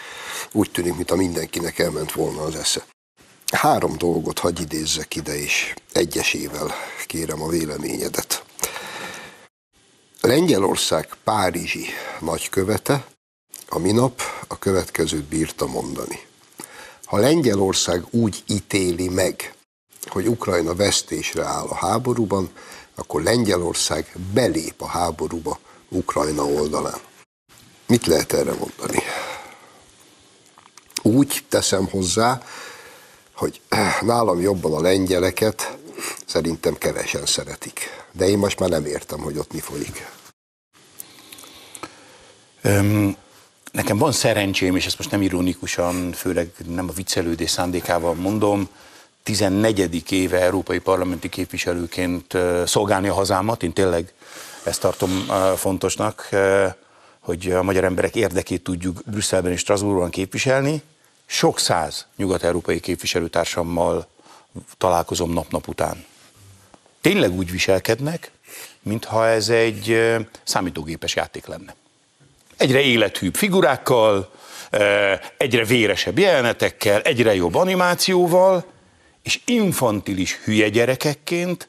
úgy 0.51 0.71
tűnik, 0.71 0.95
mintha 0.95 1.15
mindenkinek 1.15 1.79
elment 1.79 2.11
volna 2.11 2.41
az 2.41 2.55
esze. 2.55 2.85
Három 3.51 3.97
dolgot 3.97 4.39
hagy 4.39 4.61
idézzek 4.61 5.15
ide, 5.15 5.35
és 5.35 5.73
egyesével 5.91 6.73
kérem 7.07 7.41
a 7.41 7.47
véleményedet. 7.47 8.43
Lengyelország 10.21 11.09
Párizsi 11.23 11.85
nagykövete 12.19 13.05
a 13.69 13.79
minap 13.79 14.21
a 14.47 14.59
következőt 14.59 15.23
bírta 15.23 15.67
mondani. 15.67 16.19
Ha 17.05 17.17
Lengyelország 17.17 18.03
úgy 18.09 18.43
ítéli 18.47 19.07
meg, 19.07 19.53
hogy 20.05 20.27
Ukrajna 20.27 20.75
vesztésre 20.75 21.43
áll 21.43 21.65
a 21.67 21.75
háborúban, 21.75 22.49
akkor 22.95 23.23
Lengyelország 23.23 24.15
belép 24.33 24.81
a 24.81 24.87
háborúba 24.87 25.59
Ukrajna 25.89 26.45
oldalán. 26.45 26.99
Mit 27.87 28.05
lehet 28.05 28.33
erre 28.33 28.53
mondani? 28.53 29.03
Úgy 31.01 31.45
teszem 31.49 31.87
hozzá, 31.89 32.41
hogy 33.33 33.61
nálam 34.01 34.41
jobban 34.41 34.73
a 34.73 34.81
lengyeleket 34.81 35.77
szerintem 36.25 36.77
kevesen 36.77 37.25
szeretik. 37.25 37.79
De 38.11 38.27
én 38.27 38.37
most 38.37 38.59
már 38.59 38.69
nem 38.69 38.85
értem, 38.85 39.19
hogy 39.19 39.37
ott 39.37 39.53
mi 39.53 39.59
folyik. 39.59 40.11
Öm, 42.61 43.15
nekem 43.71 43.97
van 43.97 44.11
szerencsém, 44.11 44.75
és 44.75 44.85
ezt 44.85 44.97
most 44.97 45.11
nem 45.11 45.21
ironikusan, 45.21 46.11
főleg 46.11 46.51
nem 46.67 46.89
a 46.89 46.93
viccelődés 46.93 47.49
szándékával 47.49 48.13
mondom, 48.13 48.69
14. 49.23 50.11
éve 50.11 50.41
európai 50.41 50.79
parlamenti 50.79 51.29
képviselőként 51.29 52.37
szolgálni 52.65 53.07
a 53.07 53.13
hazámat. 53.13 53.63
Én 53.63 53.73
tényleg 53.73 54.13
ezt 54.63 54.81
tartom 54.81 55.25
fontosnak, 55.55 56.29
hogy 57.19 57.51
a 57.51 57.63
magyar 57.63 57.83
emberek 57.83 58.15
érdekét 58.15 58.63
tudjuk 58.63 59.01
Brüsszelben 59.05 59.51
és 59.51 59.59
Strasbourgban 59.59 60.09
képviselni. 60.09 60.81
Sok 61.25 61.59
száz 61.59 62.07
nyugat-európai 62.15 62.79
képviselőtársammal 62.79 64.07
találkozom 64.77 65.33
nap-nap 65.33 65.67
után. 65.67 66.05
Tényleg 67.01 67.31
úgy 67.31 67.51
viselkednek, 67.51 68.31
mintha 68.81 69.27
ez 69.27 69.49
egy 69.49 70.15
számítógépes 70.43 71.15
játék 71.15 71.45
lenne. 71.45 71.75
Egyre 72.57 72.79
élethűbb 72.79 73.35
figurákkal, 73.35 74.31
egyre 75.37 75.63
véresebb 75.65 76.17
jelenetekkel, 76.17 77.01
egyre 77.01 77.35
jobb 77.35 77.55
animációval, 77.55 78.65
és 79.23 79.41
infantilis 79.45 80.35
hülye 80.43 80.69
gyerekekként 80.69 81.67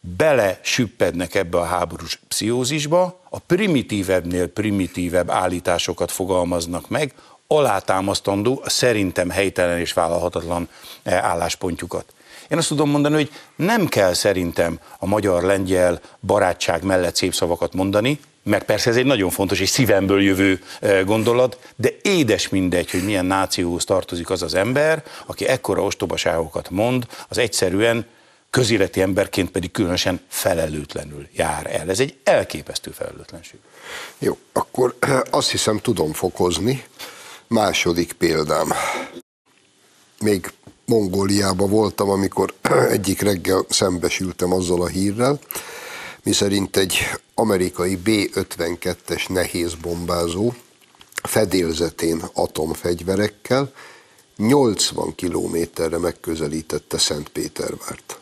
bele 0.00 0.58
süppednek 0.62 1.34
ebbe 1.34 1.58
a 1.58 1.64
háborús 1.64 2.20
pszichózisba, 2.28 3.20
a 3.30 3.38
primitívebbnél 3.38 4.48
primitívebb 4.48 5.30
állításokat 5.30 6.10
fogalmaznak 6.10 6.88
meg, 6.88 7.14
alátámasztandó 7.46 8.62
szerintem 8.66 9.30
helytelen 9.30 9.78
és 9.78 9.92
vállalhatatlan 9.92 10.68
eh, 11.02 11.24
álláspontjukat. 11.24 12.12
Én 12.48 12.58
azt 12.58 12.68
tudom 12.68 12.90
mondani, 12.90 13.14
hogy 13.14 13.30
nem 13.56 13.86
kell 13.86 14.12
szerintem 14.12 14.78
a 14.98 15.06
magyar-lengyel 15.06 16.00
barátság 16.20 16.82
mellett 16.82 17.16
szép 17.16 17.34
szavakat 17.34 17.74
mondani, 17.74 18.20
mert 18.44 18.64
persze 18.64 18.90
ez 18.90 18.96
egy 18.96 19.04
nagyon 19.04 19.30
fontos 19.30 19.60
és 19.60 19.68
szívemből 19.68 20.22
jövő 20.22 20.60
gondolat, 21.04 21.58
de 21.76 21.90
édes 22.02 22.48
mindegy, 22.48 22.90
hogy 22.90 23.04
milyen 23.04 23.24
nációhoz 23.24 23.84
tartozik 23.84 24.30
az 24.30 24.42
az 24.42 24.54
ember, 24.54 25.02
aki 25.26 25.46
ekkora 25.46 25.82
ostobaságokat 25.82 26.70
mond, 26.70 27.06
az 27.28 27.38
egyszerűen 27.38 28.06
közéleti 28.50 29.00
emberként 29.00 29.50
pedig 29.50 29.70
különösen 29.70 30.20
felelőtlenül 30.28 31.28
jár 31.32 31.66
el. 31.74 31.90
Ez 31.90 32.00
egy 32.00 32.16
elképesztő 32.24 32.90
felelőtlenség. 32.90 33.58
Jó, 34.18 34.38
akkor 34.52 34.94
azt 35.30 35.50
hiszem 35.50 35.78
tudom 35.78 36.12
fokozni. 36.12 36.84
Második 37.46 38.12
példám. 38.12 38.72
Még 40.20 40.52
Mongóliában 40.84 41.70
voltam, 41.70 42.10
amikor 42.10 42.54
egyik 42.96 43.20
reggel 43.20 43.64
szembesültem 43.68 44.52
azzal 44.52 44.82
a 44.82 44.86
hírrel, 44.86 45.38
miszerint 46.24 46.76
egy 46.76 46.98
amerikai 47.34 47.96
B-52-es 47.96 49.28
nehéz 49.28 49.74
bombázó 49.74 50.52
fedélzetén 51.22 52.22
atomfegyverekkel 52.32 53.72
80 54.36 55.14
kilométerre 55.14 55.98
megközelítette 55.98 56.98
Szentpétervárt. 56.98 58.18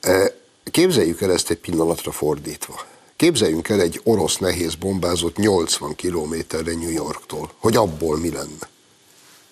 E, 0.00 0.34
képzeljük 0.70 1.20
el 1.20 1.32
ezt 1.32 1.50
egy 1.50 1.58
pillanatra 1.58 2.12
fordítva. 2.12 2.86
Képzeljünk 3.16 3.68
el 3.68 3.80
egy 3.80 4.00
orosz 4.04 4.36
nehéz 4.36 4.74
bombázót 4.74 5.36
80 5.36 5.94
kilométerre 5.94 6.74
New 6.74 6.90
Yorktól, 6.90 7.50
hogy 7.58 7.76
abból 7.76 8.18
mi 8.18 8.30
lenne. 8.30 8.68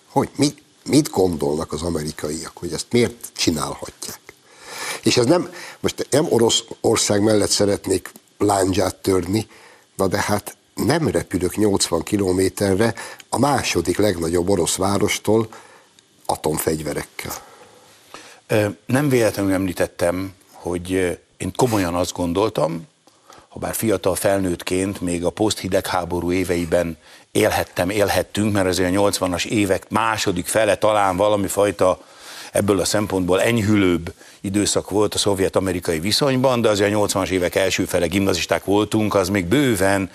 Hogy 0.09 0.29
mi, 0.37 0.55
mit 0.85 1.11
gondolnak 1.11 1.73
az 1.73 1.83
amerikaiak, 1.83 2.53
hogy 2.55 2.73
ezt 2.73 2.87
miért 2.91 3.31
csinálhatják? 3.37 4.20
És 5.03 5.17
ez 5.17 5.27
nem, 5.27 5.53
most 5.81 6.07
nem 6.11 6.27
Oroszország 6.29 7.23
mellett 7.23 7.51
szeretnék 7.51 8.13
láncsát 8.39 8.95
törni, 8.97 9.47
na 9.97 10.07
de 10.07 10.19
hát 10.19 10.57
nem 10.75 11.09
repülök 11.09 11.57
80 11.57 12.03
kilométerre 12.03 12.95
a 13.29 13.39
második 13.39 13.99
legnagyobb 13.99 14.49
orosz 14.49 14.77
várostól 14.77 15.49
atomfegyverekkel. 16.27 17.33
Nem 18.87 19.09
véletlenül 19.09 19.53
említettem, 19.53 20.35
hogy 20.53 20.91
én 21.37 21.53
komolyan 21.57 21.95
azt 21.95 22.13
gondoltam, 22.13 22.89
ha 23.49 23.59
bár 23.59 23.75
fiatal 23.75 24.15
felnőttként 24.15 25.01
még 25.01 25.25
a 25.25 25.31
poszthidegháború 25.31 26.33
éveiben 26.33 26.97
élhettem, 27.33 27.91
élhettünk, 27.91 28.53
mert 28.53 28.67
azért 28.67 28.97
a 28.97 29.01
80-as 29.01 29.45
évek 29.45 29.89
második 29.89 30.47
fele 30.47 30.77
talán 30.77 31.17
valami 31.17 31.47
fajta 31.47 32.01
ebből 32.53 32.81
a 32.81 32.85
szempontból 32.85 33.43
enyhülőbb 33.43 34.13
időszak 34.41 34.91
volt 34.91 35.15
a 35.15 35.19
szovjet-amerikai 35.19 36.01
viszonyban, 36.01 36.61
de 36.61 36.69
azért 36.69 36.95
a 36.95 37.07
80-as 37.07 37.29
évek 37.29 37.55
első 37.55 37.85
fele 37.85 38.07
gimnazisták 38.07 38.65
voltunk, 38.65 39.15
az 39.15 39.29
még 39.29 39.47
bőven 39.47 40.11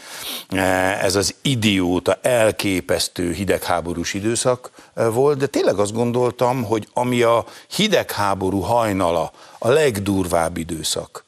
eh, 0.50 1.04
ez 1.04 1.16
az 1.16 1.36
idióta, 1.42 2.20
elképesztő 2.22 3.32
hidegháborús 3.32 4.14
időszak 4.14 4.72
eh, 4.94 5.14
volt, 5.14 5.38
de 5.38 5.46
tényleg 5.46 5.78
azt 5.78 5.94
gondoltam, 5.94 6.64
hogy 6.64 6.88
ami 6.94 7.22
a 7.22 7.46
hidegháború 7.76 8.60
hajnala, 8.60 9.32
a 9.60 9.70
legdurvább 9.70 10.58
időszak, 10.58 11.24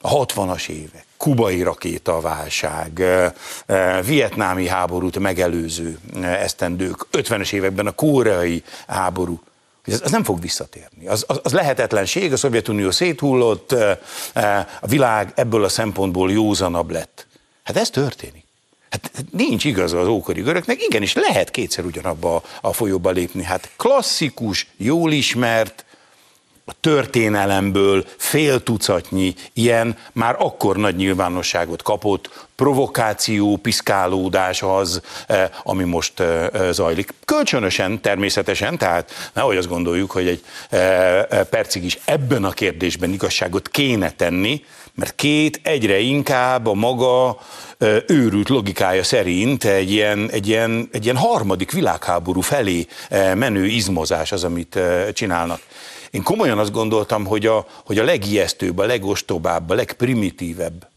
a 0.00 0.26
60-as 0.26 0.68
évek, 0.68 1.06
kubai 1.16 1.62
rakétaválság, 1.62 3.00
eh, 3.00 4.02
vietnámi 4.02 4.66
háborút 4.66 5.18
megelőző 5.18 5.98
esztendők, 6.22 7.06
50-es 7.12 7.52
években 7.52 7.86
a 7.86 7.92
koreai 7.92 8.62
háború, 8.86 9.40
hogy 9.84 9.94
az 10.02 10.10
nem 10.10 10.24
fog 10.24 10.40
visszatérni. 10.40 11.06
Az, 11.06 11.24
az, 11.26 11.40
az 11.42 11.52
lehetetlenség, 11.52 12.32
a 12.32 12.36
Szovjetunió 12.36 12.90
széthullott, 12.90 13.72
a 14.80 14.86
világ 14.86 15.32
ebből 15.34 15.64
a 15.64 15.68
szempontból 15.68 16.32
józanabb 16.32 16.90
lett. 16.90 17.26
Hát 17.62 17.76
ez 17.76 17.90
történik. 17.90 18.44
Hát 18.90 19.24
nincs 19.30 19.64
igaza 19.64 20.00
az 20.00 20.06
ókori 20.06 20.40
görögnek, 20.40 20.82
igenis 20.82 21.14
lehet 21.14 21.50
kétszer 21.50 21.84
ugyanabba 21.84 22.42
a 22.60 22.72
folyóba 22.72 23.10
lépni. 23.10 23.42
Hát 23.42 23.70
klasszikus, 23.76 24.66
jól 24.76 25.12
ismert, 25.12 25.84
a 26.72 26.76
történelemből 26.80 28.04
fél 28.16 28.62
tucatnyi 28.62 29.34
ilyen 29.52 29.96
már 30.12 30.36
akkor 30.38 30.76
nagy 30.76 30.96
nyilvánosságot 30.96 31.82
kapott 31.82 32.46
provokáció, 32.56 33.56
piszkálódás 33.56 34.62
az, 34.62 35.00
eh, 35.26 35.48
ami 35.62 35.84
most 35.84 36.20
eh, 36.20 36.46
eh, 36.46 36.72
zajlik. 36.72 37.14
Kölcsönösen, 37.24 38.00
természetesen, 38.00 38.78
tehát 38.78 39.30
nehogy 39.32 39.56
azt 39.56 39.68
gondoljuk, 39.68 40.10
hogy 40.10 40.26
egy 40.26 40.42
percig 41.50 41.84
is 41.84 41.98
ebben 42.04 42.44
a 42.44 42.50
kérdésben 42.50 43.12
igazságot 43.12 43.68
kéne 43.68 44.10
tenni, 44.10 44.64
mert 44.94 45.14
két 45.14 45.60
egyre 45.62 45.98
inkább 45.98 46.66
a 46.66 46.74
maga 46.74 47.38
őrült 48.06 48.48
logikája 48.48 49.02
szerint 49.02 49.64
egy 49.64 49.90
ilyen, 49.90 50.30
egy 50.30 50.48
ilyen, 50.48 50.88
egy 50.92 51.04
ilyen 51.04 51.16
harmadik 51.16 51.72
világháború 51.72 52.40
felé 52.40 52.86
menő 53.34 53.66
izmozás 53.66 54.32
az, 54.32 54.44
amit 54.44 54.78
csinálnak. 55.12 55.60
Én 56.12 56.22
komolyan 56.22 56.58
azt 56.58 56.72
gondoltam, 56.72 57.26
hogy 57.26 57.46
a, 57.46 57.66
hogy 57.84 57.98
a 57.98 58.04
legijesztőbb, 58.04 58.78
a 58.78 58.86
legostobább, 58.86 59.70
a 59.70 59.74
legprimitívebb 59.74 60.88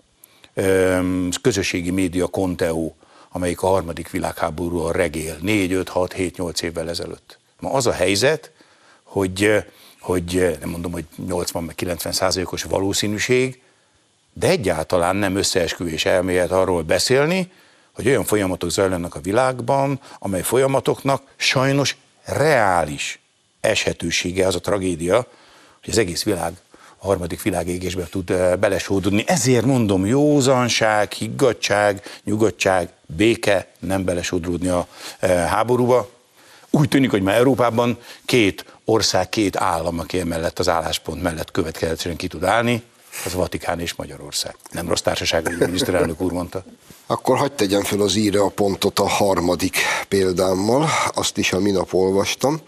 öm, 0.54 1.30
közösségi 1.41 1.91
média 1.91 2.28
konteó, 2.28 2.95
amelyik 3.32 3.62
a 3.62 3.67
harmadik 3.67 4.10
világháborúról 4.10 4.91
regél 4.91 5.38
4, 5.41 5.71
5, 5.71 5.89
6, 5.89 6.13
7, 6.13 6.38
8 6.38 6.62
évvel 6.62 6.89
ezelőtt. 6.89 7.39
Ma 7.60 7.71
az 7.71 7.88
a 7.88 7.91
helyzet, 7.91 8.51
hogy, 9.04 9.63
hogy 9.99 10.58
nem 10.60 10.69
mondom, 10.69 10.91
hogy 10.91 11.06
80 11.28 11.71
90 11.75 12.12
százalékos 12.12 12.63
valószínűség, 12.63 13.62
de 14.34 14.47
egyáltalán 14.47 15.15
nem 15.15 15.36
összeesküvés 15.36 16.06
elmélet 16.06 16.51
arról 16.51 16.82
beszélni, 16.82 17.51
hogy 17.91 18.08
olyan 18.08 18.23
folyamatok 18.23 18.69
zajlanak 18.69 19.15
a 19.15 19.19
világban, 19.19 19.99
amely 20.19 20.41
folyamatoknak 20.41 21.21
sajnos 21.36 21.95
reális 22.23 23.19
eshetősége 23.67 24.47
az 24.47 24.56
a 24.56 24.60
tragédia, 24.60 25.15
hogy 25.84 25.89
az 25.89 25.97
egész 25.97 26.23
világ 26.23 26.54
a 26.97 27.06
harmadik 27.06 27.41
világégésbe 27.41 28.08
tud 28.10 28.30
eh, 28.30 28.56
belesódulni. 28.56 29.23
Ezért 29.28 29.65
mondom, 29.65 30.06
józanság, 30.06 31.12
higgadság, 31.12 32.01
nyugodtság, 32.23 32.89
béke, 33.06 33.67
nem 33.80 34.04
belesodródni 34.04 34.67
a 34.67 34.88
eh, 35.19 35.47
háborúba. 35.49 36.10
Úgy 36.69 36.88
tűnik, 36.88 37.10
hogy 37.10 37.21
már 37.21 37.36
Európában 37.36 37.97
két 38.25 38.65
ország, 38.86 39.30
két 39.30 39.58
állam, 39.58 39.99
aki 39.99 40.19
emellett 40.19 40.60
az 40.60 40.69
álláspont 40.69 41.21
mellett 41.21 41.51
következetesen 41.51 42.15
ki 42.15 42.28
tud 42.28 42.43
állni, 42.43 42.84
az 43.25 43.34
Vatikán 43.34 43.80
és 43.80 43.93
Magyarország. 43.93 44.56
Nem 44.71 44.88
rossz 44.88 45.01
társaság, 45.01 45.56
miniszterelnök 45.60 46.21
úr 46.21 46.32
mondta. 46.32 46.63
Akkor 47.06 47.38
hagyd 47.38 47.54
tegyem 47.54 47.84
fel 47.84 48.01
az 48.01 48.15
íre 48.15 48.39
a 48.39 48.49
pontot 48.49 48.99
a 48.99 49.08
harmadik 49.08 49.78
példámmal, 50.08 50.89
azt 51.13 51.38
is 51.38 51.54
a 51.54 51.60
minap 51.60 51.93
olvastam. 51.93 52.62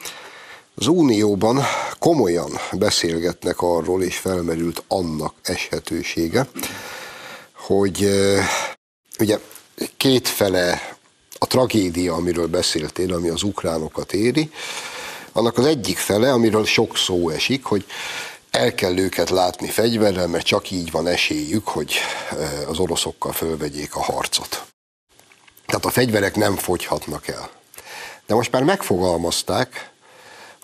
Az 0.80 0.88
Unióban 0.88 1.64
komolyan 2.00 2.52
beszélgetnek 2.72 3.62
arról, 3.62 4.04
és 4.04 4.18
felmerült 4.18 4.84
annak 4.88 5.34
eshetősége, 5.42 6.48
hogy 7.54 8.10
ugye 9.20 9.40
kétfele 9.98 10.98
a 11.38 11.48
tragédia, 11.48 12.14
amiről 12.14 12.48
beszéltél, 12.48 13.14
ami 13.14 13.30
az 13.30 13.44
ukránokat 13.44 14.14
éri, 14.14 14.52
annak 15.32 15.58
az 15.58 15.66
egyik 15.66 15.98
fele, 15.98 16.32
amiről 16.32 16.66
sok 16.66 16.98
szó 16.98 17.30
esik, 17.30 17.64
hogy 17.64 17.86
el 18.52 18.74
kell 18.76 18.98
őket 18.98 19.30
látni 19.30 19.68
fegyverrel, 19.68 20.28
mert 20.28 20.46
csak 20.46 20.72
így 20.72 20.92
van 20.92 21.08
esélyük, 21.08 21.68
hogy 21.68 21.94
az 22.68 22.80
oroszokkal 22.80 23.32
fölvegyék 23.32 23.96
a 23.96 24.02
harcot. 24.02 24.66
Tehát 25.66 25.86
a 25.86 25.90
fegyverek 25.90 26.36
nem 26.36 26.56
fogyhatnak 26.56 27.28
el. 27.28 27.50
De 28.26 28.34
most 28.34 28.52
már 28.52 28.64
megfogalmazták, 28.64 29.96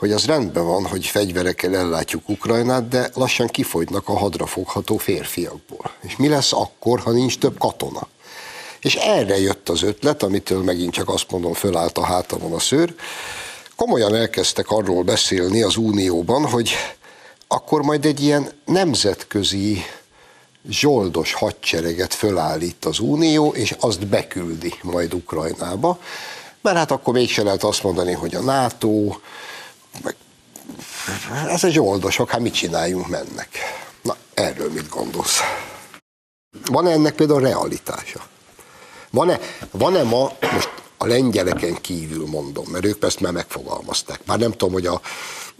hogy 0.03 0.11
az 0.11 0.25
rendben 0.25 0.65
van, 0.65 0.85
hogy 0.85 1.05
fegyverekkel 1.05 1.75
ellátjuk 1.75 2.29
Ukrajnát, 2.29 2.87
de 2.87 3.09
lassan 3.13 3.47
kifogynak 3.47 4.09
a 4.09 4.17
hadrafogható 4.17 4.97
férfiakból. 4.97 5.91
És 6.01 6.15
mi 6.15 6.27
lesz 6.27 6.53
akkor, 6.53 6.99
ha 6.99 7.11
nincs 7.11 7.37
több 7.37 7.57
katona? 7.57 8.07
És 8.81 8.95
erre 8.95 9.39
jött 9.39 9.69
az 9.69 9.83
ötlet, 9.83 10.23
amitől 10.23 10.63
megint 10.63 10.93
csak 10.93 11.09
azt 11.09 11.31
mondom, 11.31 11.53
fölállt 11.53 11.97
a 11.97 12.03
hátamon 12.03 12.53
a 12.53 12.59
szőr. 12.59 12.95
Komolyan 13.75 14.15
elkezdtek 14.15 14.69
arról 14.69 15.03
beszélni 15.03 15.61
az 15.61 15.75
Unióban, 15.75 16.45
hogy 16.49 16.71
akkor 17.47 17.81
majd 17.81 18.05
egy 18.05 18.23
ilyen 18.23 18.51
nemzetközi 18.65 19.83
zsoldos 20.69 21.33
hadsereget 21.33 22.13
fölállít 22.13 22.85
az 22.85 22.99
Unió, 22.99 23.49
és 23.49 23.75
azt 23.79 24.07
beküldi 24.07 24.73
majd 24.81 25.13
Ukrajnába, 25.13 25.99
mert 26.61 26.77
hát 26.77 26.91
akkor 26.91 27.13
mégsem 27.13 27.45
lehet 27.45 27.63
azt 27.63 27.83
mondani, 27.83 28.11
hogy 28.11 28.35
a 28.35 28.41
NATO, 28.41 29.15
ez 31.47 31.63
egy 31.63 31.79
oldosok, 31.79 32.29
hát 32.29 32.41
mit 32.41 32.53
csináljunk, 32.53 33.07
mennek. 33.07 33.49
Na, 34.01 34.15
erről 34.33 34.71
mit 34.71 34.89
gondolsz? 34.89 35.39
Van-e 36.65 36.91
ennek 36.91 37.15
például 37.15 37.39
realitása? 37.39 38.27
Van-e, 39.09 39.39
van-e 39.71 40.03
ma, 40.03 40.31
most 40.53 40.69
a 40.97 41.07
lengyeleken 41.07 41.81
kívül 41.81 42.27
mondom, 42.27 42.65
mert 42.71 42.85
ők 42.85 43.03
ezt 43.03 43.19
már 43.19 43.31
megfogalmazták. 43.31 44.25
Már 44.25 44.39
nem 44.39 44.51
tudom, 44.51 44.73
hogy 44.73 44.85
a 44.85 45.01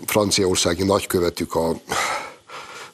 franciaországi 0.06 0.84
nagykövetük 0.84 1.56
a 1.56 1.76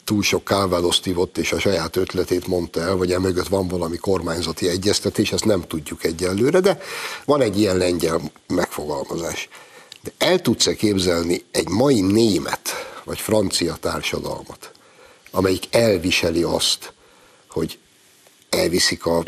túl 0.04 0.24
sok 0.24 0.44
kálvádozt 0.44 1.06
ivott, 1.06 1.38
és 1.38 1.52
a 1.52 1.60
saját 1.60 1.96
ötletét 1.96 2.48
mondta 2.48 2.82
el, 2.82 2.96
vagy 2.96 3.12
emögött 3.12 3.48
van 3.48 3.68
valami 3.68 3.98
kormányzati 3.98 4.70
egyeztetés, 4.70 5.32
ezt 5.32 5.46
nem 5.46 5.68
tudjuk 5.68 6.04
egyelőre, 6.04 6.60
de 6.60 6.80
van 7.26 7.42
egy 7.42 7.60
ilyen 7.60 7.78
lengyel 7.78 8.22
megfogalmazás. 8.48 9.50
De 10.02 10.12
el 10.18 10.42
tudsz-e 10.42 10.76
képzelni 10.76 11.46
egy 11.52 11.70
mai 11.70 12.02
német 12.02 12.70
vagy 13.04 13.20
francia 13.20 13.76
társadalmat, 13.76 14.72
amelyik 15.32 15.68
elviseli 15.72 16.44
azt, 16.44 16.94
hogy 17.50 17.80
elviszik 18.50 19.06
a 19.06 19.24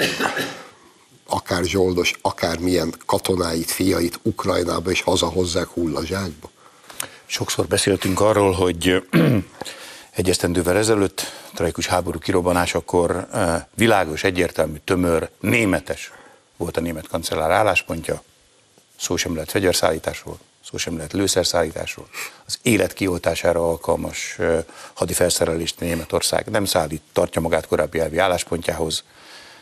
akár 1.25 1.63
zsoldos, 1.63 2.13
akár 2.21 2.59
milyen 2.59 2.93
katonáit, 3.05 3.71
fiait 3.71 4.19
Ukrajnába, 4.21 4.91
és 4.91 5.01
hazahozzák 5.01 5.67
hullazsákba? 5.67 6.49
Sokszor 7.25 7.67
beszéltünk 7.67 8.19
arról, 8.19 8.51
hogy 8.51 9.03
egy 10.19 10.29
esztendővel 10.29 10.77
ezelőtt, 10.77 11.21
tragikus 11.53 11.87
háború 11.87 12.19
kirobbanásakor 12.19 13.27
eh, 13.31 13.63
világos, 13.75 14.23
egyértelmű, 14.23 14.77
tömör, 14.83 15.29
németes 15.39 16.11
volt 16.57 16.77
a 16.77 16.81
német 16.81 17.07
kancellár 17.07 17.51
álláspontja, 17.51 18.23
szó 18.99 19.15
sem 19.15 19.33
lehet 19.33 19.51
fegyverszállításról, 19.51 20.39
szó 20.71 20.77
sem 20.77 20.95
lehet 20.95 21.13
lőszerszállításról. 21.13 22.07
Az 22.45 22.59
élet 22.61 22.93
kioltására 22.93 23.69
alkalmas 23.69 24.37
hadifelszerelést 24.93 25.79
Németország 25.79 26.49
nem 26.49 26.65
szállít, 26.65 27.01
tartja 27.13 27.41
magát 27.41 27.67
korábbi 27.67 27.99
elvi 27.99 28.17
álláspontjához. 28.17 29.03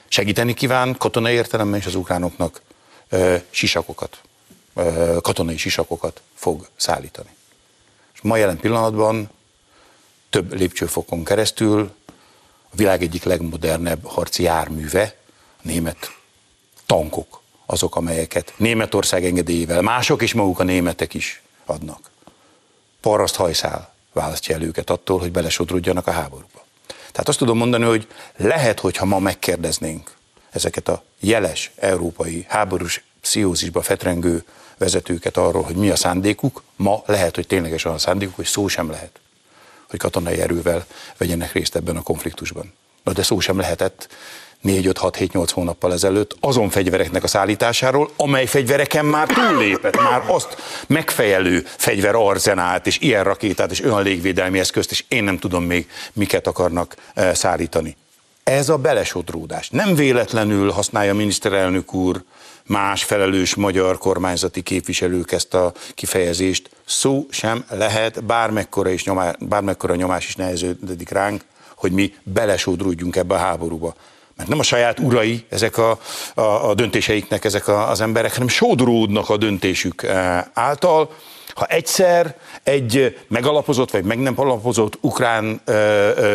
Segíteni 0.07 0.53
kíván 0.53 0.97
katonai 0.97 1.33
értelemben 1.33 1.79
is 1.79 1.85
az 1.85 1.95
ukránoknak 1.95 2.61
sisakokat, 3.49 4.21
katonai 5.21 5.57
sisakokat 5.57 6.21
fog 6.33 6.67
szállítani. 6.75 7.29
És 8.13 8.21
ma 8.21 8.37
jelen 8.37 8.59
pillanatban 8.59 9.29
több 10.29 10.53
lépcsőfokon 10.53 11.23
keresztül 11.23 11.91
a 12.71 12.75
világ 12.75 13.01
egyik 13.01 13.23
legmodernebb 13.23 14.05
harci 14.05 14.43
járműve, 14.43 15.15
a 15.57 15.61
német 15.61 16.11
tankok 16.85 17.41
azok, 17.71 17.95
amelyeket 17.95 18.53
Németország 18.57 19.25
engedélyével, 19.25 19.81
mások 19.81 20.21
is 20.21 20.33
maguk 20.33 20.59
a 20.59 20.63
németek 20.63 21.13
is 21.13 21.41
adnak. 21.65 22.09
Paraszt 23.01 23.35
hajszál 23.35 23.93
választja 24.13 24.55
el 24.55 24.61
őket 24.61 24.89
attól, 24.89 25.19
hogy 25.19 25.31
belesodródjanak 25.31 26.07
a 26.07 26.11
háborúba. 26.11 26.65
Tehát 27.11 27.27
azt 27.27 27.37
tudom 27.37 27.57
mondani, 27.57 27.83
hogy 27.83 28.07
lehet, 28.35 28.79
hogyha 28.79 29.05
ma 29.05 29.19
megkérdeznénk 29.19 30.15
ezeket 30.49 30.87
a 30.87 31.03
jeles 31.19 31.71
európai 31.75 32.45
háborús 32.47 33.03
pszichózisba 33.21 33.81
fetrengő 33.81 34.43
vezetőket 34.77 35.37
arról, 35.37 35.63
hogy 35.63 35.75
mi 35.75 35.89
a 35.89 35.95
szándékuk, 35.95 36.63
ma 36.75 37.03
lehet, 37.05 37.35
hogy 37.35 37.47
ténylegesen 37.47 37.91
a 37.91 37.97
szándékuk, 37.97 38.35
hogy 38.35 38.45
szó 38.45 38.67
sem 38.67 38.89
lehet, 38.89 39.19
hogy 39.89 39.99
katonai 39.99 40.41
erővel 40.41 40.85
vegyenek 41.17 41.51
részt 41.51 41.75
ebben 41.75 41.97
a 41.97 42.01
konfliktusban. 42.01 42.73
Na 43.03 43.13
de 43.13 43.23
szó 43.23 43.39
sem 43.39 43.57
lehetett 43.57 44.07
4-5-6-7-8 44.63 45.49
hónappal 45.53 45.93
ezelőtt 45.93 46.35
azon 46.39 46.69
fegyvereknek 46.69 47.23
a 47.23 47.27
szállításáról, 47.27 48.09
amely 48.15 48.45
fegyvereken 48.45 49.05
már 49.05 49.27
túllépett, 49.27 49.97
már 49.97 50.23
azt 50.27 50.57
megfejelő 50.87 51.65
fegyver 51.65 52.15
arzenált, 52.15 52.87
és 52.87 52.99
ilyen 52.99 53.23
rakétát, 53.23 53.71
és 53.71 53.83
olyan 53.83 54.03
légvédelmi 54.03 54.59
eszközt, 54.59 54.91
és 54.91 55.03
én 55.07 55.23
nem 55.23 55.37
tudom 55.37 55.63
még, 55.63 55.89
miket 56.13 56.47
akarnak 56.47 56.95
eh, 57.13 57.33
szállítani. 57.33 57.95
Ez 58.43 58.69
a 58.69 58.77
belesodródás. 58.77 59.69
Nem 59.69 59.95
véletlenül 59.95 60.71
használja 60.71 61.11
a 61.11 61.15
miniszterelnök 61.15 61.93
úr 61.93 62.23
más 62.65 63.03
felelős 63.03 63.55
magyar 63.55 63.97
kormányzati 63.97 64.61
képviselők 64.61 65.31
ezt 65.31 65.53
a 65.53 65.73
kifejezést. 65.93 66.69
Szó 66.85 67.25
sem 67.29 67.65
lehet, 67.69 68.23
bármekkora, 68.23 68.89
is 68.89 69.03
nyomás, 69.03 69.35
bármekkora 69.39 69.95
nyomás 69.95 70.27
is 70.27 70.35
neheződik 70.35 71.09
ránk, 71.09 71.41
hogy 71.75 71.91
mi 71.91 72.13
belesodródjunk 72.23 73.15
ebbe 73.15 73.35
a 73.35 73.37
háborúba 73.37 73.95
mert 74.39 74.51
nem 74.51 74.59
a 74.59 74.63
saját 74.63 74.99
urai 74.99 75.45
ezek 75.49 75.77
a, 75.77 75.99
a, 76.33 76.41
a 76.41 76.73
döntéseiknek 76.73 77.45
ezek 77.45 77.67
a, 77.67 77.89
az 77.89 78.01
emberek, 78.01 78.33
hanem 78.33 78.47
sodródnak 78.47 79.29
a 79.29 79.37
döntésük 79.37 80.03
által. 80.53 81.11
Ha 81.53 81.65
egyszer 81.65 82.35
egy 82.63 83.17
megalapozott 83.27 83.91
vagy 83.91 84.03
meg 84.03 84.19
nem 84.19 84.33
alapozott 84.35 84.97
ukrán 85.01 85.61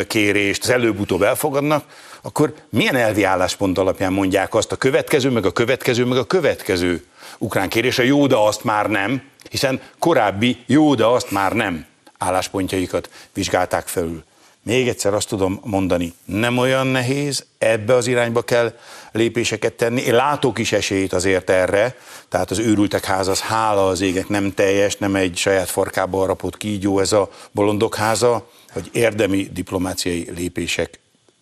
kérést 0.06 0.62
az 0.62 0.70
előbb-utóbb 0.70 1.22
elfogadnak, 1.22 1.84
akkor 2.22 2.54
milyen 2.70 2.96
elvi 2.96 3.22
álláspont 3.22 3.78
alapján 3.78 4.12
mondják 4.12 4.54
azt 4.54 4.72
a 4.72 4.76
következő, 4.76 5.30
meg 5.30 5.46
a 5.46 5.52
következő, 5.52 6.04
meg 6.04 6.18
a 6.18 6.24
következő 6.24 7.04
ukrán 7.38 7.68
kérésre, 7.68 8.04
jó, 8.04 8.26
de 8.26 8.36
azt 8.36 8.64
már 8.64 8.86
nem, 8.86 9.22
hiszen 9.50 9.80
korábbi 9.98 10.58
jó, 10.66 10.94
de 10.94 11.04
azt 11.04 11.30
már 11.30 11.52
nem 11.52 11.86
álláspontjaikat 12.18 13.10
vizsgálták 13.32 13.86
felül. 13.86 14.24
Még 14.64 14.88
egyszer 14.88 15.14
azt 15.14 15.28
tudom 15.28 15.60
mondani, 15.64 16.14
nem 16.24 16.58
olyan 16.58 16.86
nehéz, 16.86 17.44
ebbe 17.58 17.94
az 17.94 18.06
irányba 18.06 18.42
kell 18.42 18.78
lépéseket 19.12 19.72
tenni. 19.72 20.00
Én 20.00 20.14
látok 20.14 20.58
is 20.58 20.72
esélyt 20.72 21.12
azért 21.12 21.50
erre, 21.50 21.96
tehát 22.28 22.50
az 22.50 22.58
őrültek 22.58 23.04
háza 23.04 23.30
az 23.30 23.40
hála 23.40 23.88
az 23.88 24.00
égek 24.00 24.28
nem 24.28 24.54
teljes, 24.54 24.96
nem 24.96 25.14
egy 25.14 25.36
saját 25.36 25.68
farkába 25.68 26.26
rapott 26.26 26.56
kígyó 26.56 26.98
ez 26.98 27.12
a 27.12 27.30
bolondok 27.50 27.94
háza, 27.94 28.50
hogy 28.72 28.90
érdemi 28.92 29.48
diplomáciai 29.52 30.30
lépések 30.36 30.98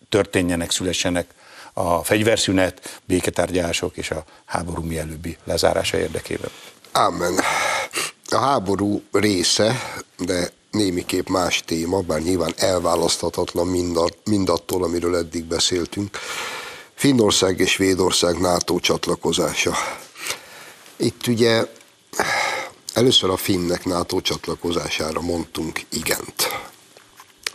történjenek, 0.09 0.71
szülessenek 0.71 1.27
a 1.73 2.03
fegyverszünet, 2.03 3.01
béketárgyalások 3.05 3.97
és 3.97 4.11
a 4.11 4.23
háború 4.45 4.83
mielőbbi 4.83 5.37
lezárása 5.43 5.97
érdekében. 5.97 6.49
Amen. 6.91 7.33
A 8.29 8.37
háború 8.37 9.01
része, 9.11 9.81
de 10.17 10.51
némiképp 10.73 11.27
más 11.27 11.63
téma, 11.65 11.99
bár 11.99 12.21
nyilván 12.21 12.53
elválaszthatatlan 12.57 13.67
mindat, 13.67 14.17
mindattól, 14.25 14.83
amiről 14.83 15.15
eddig 15.15 15.43
beszéltünk. 15.43 16.17
Finnország 16.93 17.59
és 17.59 17.71
Svédország 17.71 18.39
NATO 18.39 18.79
csatlakozása. 18.79 19.75
Itt 20.95 21.27
ugye 21.27 21.65
először 22.93 23.29
a 23.29 23.37
finnek 23.37 23.85
NATO 23.85 24.21
csatlakozására 24.21 25.21
mondtunk 25.21 25.81
igent. 25.89 26.49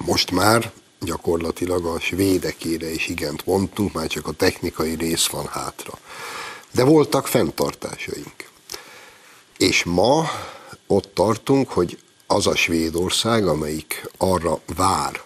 Most 0.05 0.31
már 0.31 0.73
gyakorlatilag 1.01 1.85
a 1.85 2.01
svédekére 2.01 2.91
is 2.91 3.09
igent 3.09 3.47
mondtunk, 3.47 3.93
már 3.93 4.07
csak 4.07 4.27
a 4.27 4.33
technikai 4.33 4.95
rész 4.95 5.27
van 5.27 5.47
hátra. 5.47 5.99
De 6.71 6.85
voltak 6.85 7.27
fenntartásaink. 7.27 8.51
És 9.57 9.85
ma 9.85 10.31
ott 10.87 11.11
tartunk, 11.15 11.71
hogy 11.71 11.99
az 12.31 12.47
a 12.47 12.57
Svédország, 12.57 13.47
amelyik 13.47 14.11
arra 14.17 14.61
vár, 14.77 15.23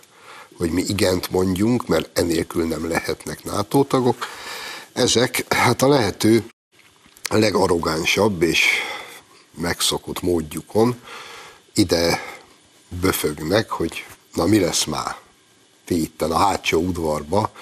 hogy 0.56 0.70
mi 0.70 0.82
igent 0.82 1.30
mondjunk, 1.30 1.86
mert 1.86 2.18
enélkül 2.18 2.66
nem 2.66 2.88
lehetnek 2.88 3.44
NATO 3.44 3.84
tagok, 3.84 4.26
ezek 4.92 5.54
hát 5.54 5.82
a 5.82 5.88
lehető 5.88 6.44
legarrogánsabb 7.30 8.42
és 8.42 8.64
megszokott 9.54 10.22
módjukon 10.22 11.00
ide 11.74 12.22
böfögnek, 13.00 13.70
hogy 13.70 14.04
na 14.34 14.46
mi 14.46 14.58
lesz 14.58 14.84
már? 14.84 15.16
Ti 15.84 16.02
itten 16.02 16.30
a 16.30 16.38
hátsó 16.38 16.80
udvarba, 16.80 17.52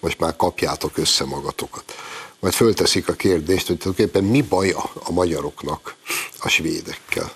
most 0.00 0.18
már 0.18 0.36
kapjátok 0.36 0.98
össze 0.98 1.24
magatokat. 1.24 1.94
Majd 2.40 2.54
fölteszik 2.54 3.08
a 3.08 3.12
kérdést, 3.12 3.66
hogy 3.66 3.78
tulajdonképpen 3.78 4.24
mi 4.24 4.42
baja 4.42 4.90
a 4.94 5.12
magyaroknak 5.12 5.94
a 6.38 6.48
svédekkel. 6.48 7.32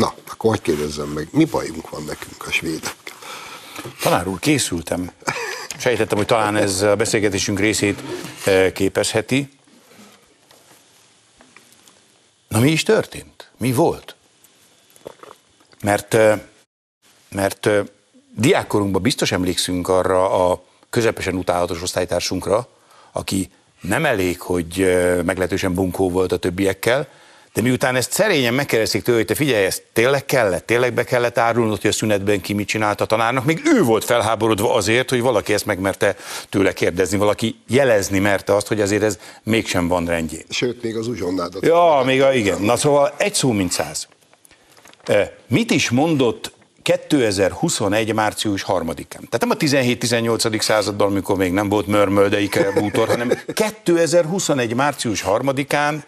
Na, 0.00 0.14
akkor 0.30 0.50
hogy 0.50 0.62
kérdezzem 0.62 1.08
meg, 1.08 1.28
mi 1.32 1.44
bajunk 1.44 1.90
van 1.90 2.02
nekünk 2.04 2.46
a 2.46 2.50
svédekkel? 2.50 3.16
Tanár 4.02 4.26
úr, 4.28 4.38
készültem. 4.38 5.10
Sejtettem, 5.78 6.16
hogy 6.16 6.26
talán 6.26 6.56
ez 6.56 6.82
a 6.82 6.96
beszélgetésünk 6.96 7.58
részét 7.58 8.02
eh, 8.44 8.72
képezheti. 8.72 9.48
Na 12.48 12.60
mi 12.60 12.70
is 12.70 12.82
történt? 12.82 13.50
Mi 13.56 13.72
volt? 13.72 14.16
Mert, 15.82 16.14
eh, 16.14 16.40
mert 17.30 17.66
eh, 17.66 17.84
diákkorunkban 18.36 19.02
biztos 19.02 19.32
emlékszünk 19.32 19.88
arra 19.88 20.50
a 20.50 20.64
közepesen 20.90 21.34
utálatos 21.34 21.82
osztálytársunkra, 21.82 22.68
aki 23.12 23.50
nem 23.80 24.04
elég, 24.04 24.40
hogy 24.40 24.76
meglehetősen 25.24 25.74
bunkó 25.74 26.10
volt 26.10 26.32
a 26.32 26.36
többiekkel, 26.36 27.08
de 27.52 27.62
miután 27.62 27.96
ezt 27.96 28.12
szerényen 28.12 28.54
megkérdezték 28.54 29.02
tőle, 29.02 29.18
hogy 29.18 29.26
te 29.26 29.34
figyelj, 29.34 29.64
ezt 29.64 29.82
tényleg 29.92 30.24
kellett, 30.24 30.66
tényleg 30.66 30.94
be 30.94 31.04
kellett 31.04 31.38
árulnod, 31.38 31.80
hogy 31.80 31.90
a 31.90 31.92
szünetben 31.92 32.40
ki 32.40 32.52
mit 32.52 32.68
csinált 32.68 33.00
a 33.00 33.04
tanárnak, 33.04 33.44
még 33.44 33.60
ő 33.64 33.82
volt 33.82 34.04
felháborodva 34.04 34.74
azért, 34.74 35.10
hogy 35.10 35.20
valaki 35.20 35.52
ezt 35.52 35.66
megmerte 35.66 36.16
tőle 36.48 36.72
kérdezni, 36.72 37.18
valaki 37.18 37.56
jelezni 37.68 38.18
merte 38.18 38.54
azt, 38.54 38.66
hogy 38.66 38.80
azért 38.80 39.02
ez 39.02 39.18
mégsem 39.42 39.88
van 39.88 40.06
rendjén. 40.06 40.44
Sőt, 40.48 40.82
még 40.82 40.96
az 40.96 41.06
uzsonnádat. 41.06 41.66
Ja, 41.66 42.02
még 42.04 42.22
a, 42.22 42.32
igen. 42.32 42.60
Na 42.60 42.76
szóval 42.76 43.14
egy 43.16 43.34
szó, 43.34 43.52
mint 43.52 43.72
száz. 43.72 44.08
Mit 45.46 45.70
is 45.70 45.90
mondott 45.90 46.52
2021. 46.82 48.14
március 48.14 48.64
3-án. 48.68 49.06
Tehát 49.08 49.40
nem 49.40 49.50
a 49.50 49.54
17-18. 49.54 50.60
században, 50.60 51.06
amikor 51.10 51.36
még 51.36 51.52
nem 51.52 51.68
volt 51.68 51.86
mörmöldei 51.86 52.50
bútor, 52.74 53.08
hanem 53.08 53.32
2021. 53.82 54.74
március 54.74 55.24
3-án 55.26 56.02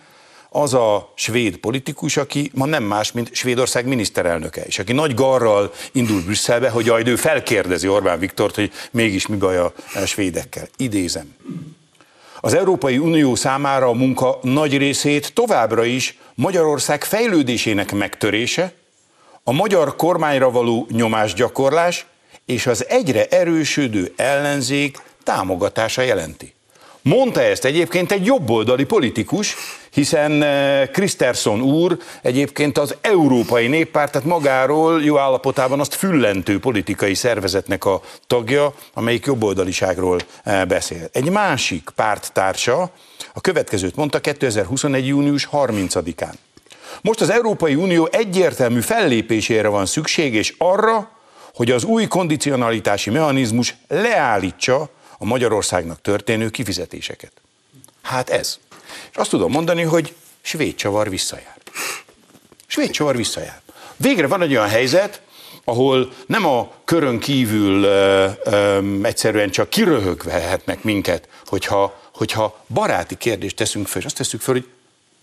az 0.53 0.75
a 0.75 1.13
svéd 1.15 1.57
politikus, 1.57 2.17
aki 2.17 2.51
ma 2.55 2.67
nem 2.67 2.83
más, 2.83 3.13
mint 3.13 3.35
Svédország 3.35 3.87
miniszterelnöke, 3.87 4.63
és 4.63 4.79
aki 4.79 4.93
nagy 4.93 5.15
garral 5.15 5.73
indul 5.93 6.23
Brüsszelbe, 6.23 6.69
hogy 6.69 6.87
majd 6.87 7.09
ő 7.09 7.17
felkérdezi 7.17 7.89
Orbán 7.89 8.19
Viktort, 8.19 8.55
hogy 8.55 8.73
mégis 8.91 9.27
mi 9.27 9.37
baj 9.37 9.59
a 9.59 9.73
svédekkel. 10.07 10.69
Idézem. 10.77 11.35
Az 12.41 12.55
Európai 12.55 12.99
Unió 12.99 13.35
számára 13.35 13.87
a 13.87 13.93
munka 13.93 14.39
nagy 14.43 14.77
részét 14.77 15.33
továbbra 15.35 15.85
is 15.85 16.19
Magyarország 16.35 17.05
fejlődésének 17.05 17.93
megtörése, 17.93 18.73
a 19.45 19.53
magyar 19.53 19.97
kormányra 19.97 20.51
való 20.51 20.87
nyomásgyakorlás 20.91 22.07
és 22.47 22.67
az 22.67 22.87
egyre 22.89 23.27
erősödő 23.27 24.13
ellenzék 24.17 24.99
támogatása 25.23 26.03
jelenti. 26.03 26.55
Mondta 27.03 27.43
ezt 27.43 27.65
egyébként 27.65 28.13
egy 28.13 28.25
jobboldali 28.25 28.85
politikus, 28.85 29.57
hiszen 29.91 30.45
Kriszterson 30.93 31.61
úr 31.61 31.99
egyébként 32.23 32.79
az 32.79 32.97
Európai 33.01 33.67
Néppárt, 33.67 34.13
tehát 34.13 34.27
magáról 34.27 35.03
jó 35.03 35.19
állapotában 35.19 35.81
azt 35.81 35.95
füllentő 35.95 36.59
politikai 36.59 37.15
szervezetnek 37.15 37.85
a 37.85 38.01
tagja, 38.27 38.75
amelyik 38.95 39.27
jobboldaliságról 39.27 40.21
eh, 40.45 40.65
beszél. 40.65 41.09
Egy 41.13 41.31
másik 41.31 41.91
párttársa 41.95 42.91
a 43.35 43.41
következőt 43.41 43.97
mondta 43.97 44.21
2021. 44.21 45.07
június 45.07 45.49
30-án. 45.53 46.33
Most 47.01 47.21
az 47.21 47.31
Európai 47.31 47.75
Unió 47.75 48.09
egyértelmű 48.13 48.81
fellépésére 48.81 49.69
van 49.69 49.87
szükség, 49.87 50.35
és 50.35 50.55
arra, 50.59 51.11
hogy 51.55 51.71
az 51.71 51.85
új 51.85 52.07
kondicionalitási 52.07 53.11
mechanizmus 53.11 53.77
leállítsa 53.89 54.91
a 55.23 55.25
Magyarországnak 55.25 56.01
történő 56.01 56.51
kifizetéseket. 56.51 57.33
Hát 58.03 58.31
ez. 58.31 58.59
És 59.11 59.17
azt 59.17 59.31
tudom 59.31 59.51
mondani, 59.51 59.83
hogy 59.83 60.15
svéd 60.41 60.75
csavar 60.75 61.09
visszajár. 61.09 61.57
Svéd 62.67 62.91
csavar 62.91 63.17
visszajár. 63.17 63.61
Végre 63.97 64.27
van 64.27 64.43
egy 64.43 64.51
olyan 64.51 64.69
helyzet, 64.69 65.23
ahol 65.65 66.13
nem 66.27 66.47
a 66.47 66.73
körön 66.85 67.19
kívül 67.19 67.83
ö, 67.83 68.31
ö, 68.45 68.79
egyszerűen 69.03 69.51
csak 69.51 69.71
kiröhöghetnek 69.71 70.83
minket, 70.83 71.29
hogyha, 71.47 72.01
hogyha 72.15 72.65
baráti 72.69 73.17
kérdést 73.17 73.57
teszünk 73.57 73.87
fel, 73.87 74.01
és 74.01 74.07
azt 74.07 74.17
teszünk 74.17 74.43
fel, 74.43 74.55
hogy 74.55 74.69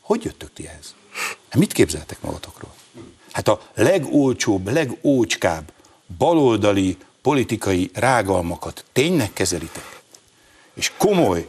hogy 0.01 0.23
jöttök 0.23 0.53
ti 0.53 0.67
ehhez? 0.67 0.95
Hát 1.49 1.59
mit 1.59 1.73
képzeltek 1.73 2.21
magatokról? 2.21 2.73
Hát 3.31 3.47
a 3.47 3.61
legolcsóbb, 3.75 4.71
legócskább 4.71 5.71
baloldali 6.17 6.97
politikai 7.21 7.89
rágalmakat 7.93 8.85
tényleg 8.91 9.33
kezelitek? 9.33 10.01
És 10.73 10.91
komoly 10.97 11.47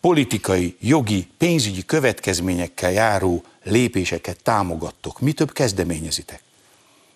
politikai, 0.00 0.76
jogi, 0.80 1.28
pénzügyi 1.38 1.84
következményekkel 1.84 2.92
járó 2.92 3.44
lépéseket 3.62 4.42
támogattok. 4.42 5.20
Mi 5.20 5.32
több 5.32 5.52
kezdeményezitek? 5.52 6.42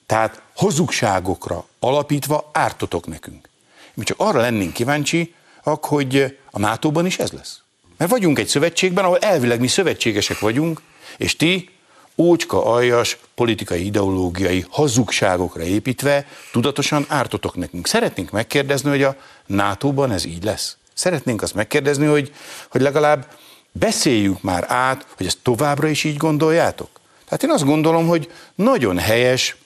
Tehát 0.07 0.43
hazugságokra 0.55 1.67
alapítva 1.79 2.51
ártotok 2.53 3.07
nekünk. 3.07 3.49
Mi 3.95 4.05
csak 4.05 4.21
arra 4.21 4.41
lennénk 4.41 4.73
kíváncsi, 4.73 5.35
hogy 5.63 6.39
a 6.51 6.59
NATO-ban 6.59 7.07
is 7.07 7.19
ez 7.19 7.31
lesz. 7.31 7.61
Mert 7.97 8.11
vagyunk 8.11 8.39
egy 8.39 8.49
szövetségben, 8.49 9.05
ahol 9.05 9.19
elvileg 9.19 9.61
mi 9.61 9.67
szövetségesek 9.67 10.39
vagyunk, 10.39 10.83
és 11.17 11.37
ti 11.37 11.71
ócska 12.19 12.65
aljas 12.65 13.19
politikai 13.35 13.85
ideológiai 13.85 14.65
hazugságokra 14.69 15.63
építve 15.63 16.27
tudatosan 16.53 17.05
ártotok 17.09 17.57
nekünk. 17.57 17.87
Szeretnénk 17.87 18.31
megkérdezni, 18.31 18.91
hogy 18.91 19.03
a 19.03 19.17
NATO-ban 19.47 20.11
ez 20.11 20.25
így 20.25 20.45
lesz. 20.45 20.77
Szeretnénk 20.95 21.43
azt 21.43 21.55
megkérdezni, 21.55 22.07
hogy, 22.07 22.33
hogy 22.71 22.81
legalább 22.81 23.27
beszéljük 23.73 24.43
már 24.43 24.65
át, 24.69 25.07
hogy 25.17 25.27
ezt 25.27 25.39
továbbra 25.43 25.89
is 25.89 26.05
így 26.05 26.17
gondoljátok. 26.17 26.89
Tehát 27.25 27.43
én 27.43 27.51
azt 27.51 27.65
gondolom, 27.65 28.07
hogy 28.07 28.33
nagyon 28.55 28.99
helyes, 28.99 29.57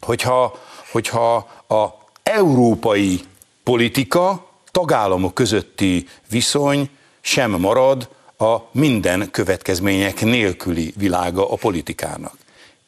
hogyha, 0.00 0.58
hogyha 0.92 1.34
a 1.68 1.84
európai 2.22 3.20
politika 3.62 4.50
tagállamok 4.70 5.34
közötti 5.34 6.08
viszony 6.28 6.90
sem 7.20 7.50
marad 7.50 8.08
a 8.38 8.56
minden 8.72 9.30
következmények 9.30 10.20
nélküli 10.20 10.92
világa 10.96 11.50
a 11.50 11.56
politikának. 11.56 12.34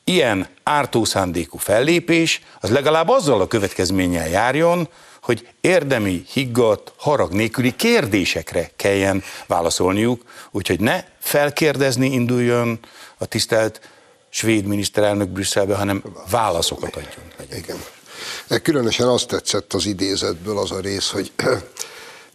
Ilyen 0.05 0.49
ártószándékú 0.63 1.59
fellépés 1.59 2.41
az 2.61 2.71
legalább 2.71 3.09
azzal 3.09 3.41
a 3.41 3.47
következménnyel 3.47 4.29
járjon, 4.29 4.89
hogy 5.23 5.49
érdemi, 5.61 6.25
higgadt, 6.33 6.93
harag 6.97 7.33
nélküli 7.33 7.77
kérdésekre 7.77 8.71
kelljen 8.77 9.23
válaszolniuk, 9.47 10.23
úgyhogy 10.51 10.81
ne 10.81 11.05
felkérdezni 11.19 12.13
induljon 12.13 12.79
a 13.19 13.27
tisztelt 13.27 13.81
svéd 14.29 14.65
miniszterelnök 14.65 15.29
Brüsszelbe, 15.29 15.75
hanem 15.75 16.03
válaszokat 16.31 16.97
adjon. 16.97 17.53
Igen. 17.59 17.77
Különösen 18.63 19.09
azt 19.09 19.29
tetszett 19.29 19.73
az 19.73 19.87
idézetből 19.87 20.59
az 20.59 20.71
a 20.71 20.81
rész, 20.81 21.11
hogy 21.11 21.33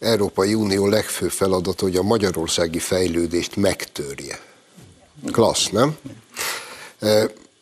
Európai 0.04 0.54
Unió 0.54 0.88
legfőbb 0.88 1.32
feladata, 1.32 1.84
hogy 1.84 1.96
a 1.96 2.04
magyarországi 2.04 2.80
fejlődést 2.80 3.56
megtörje. 3.56 4.40
Klassz, 5.32 5.70
nem? 5.70 5.98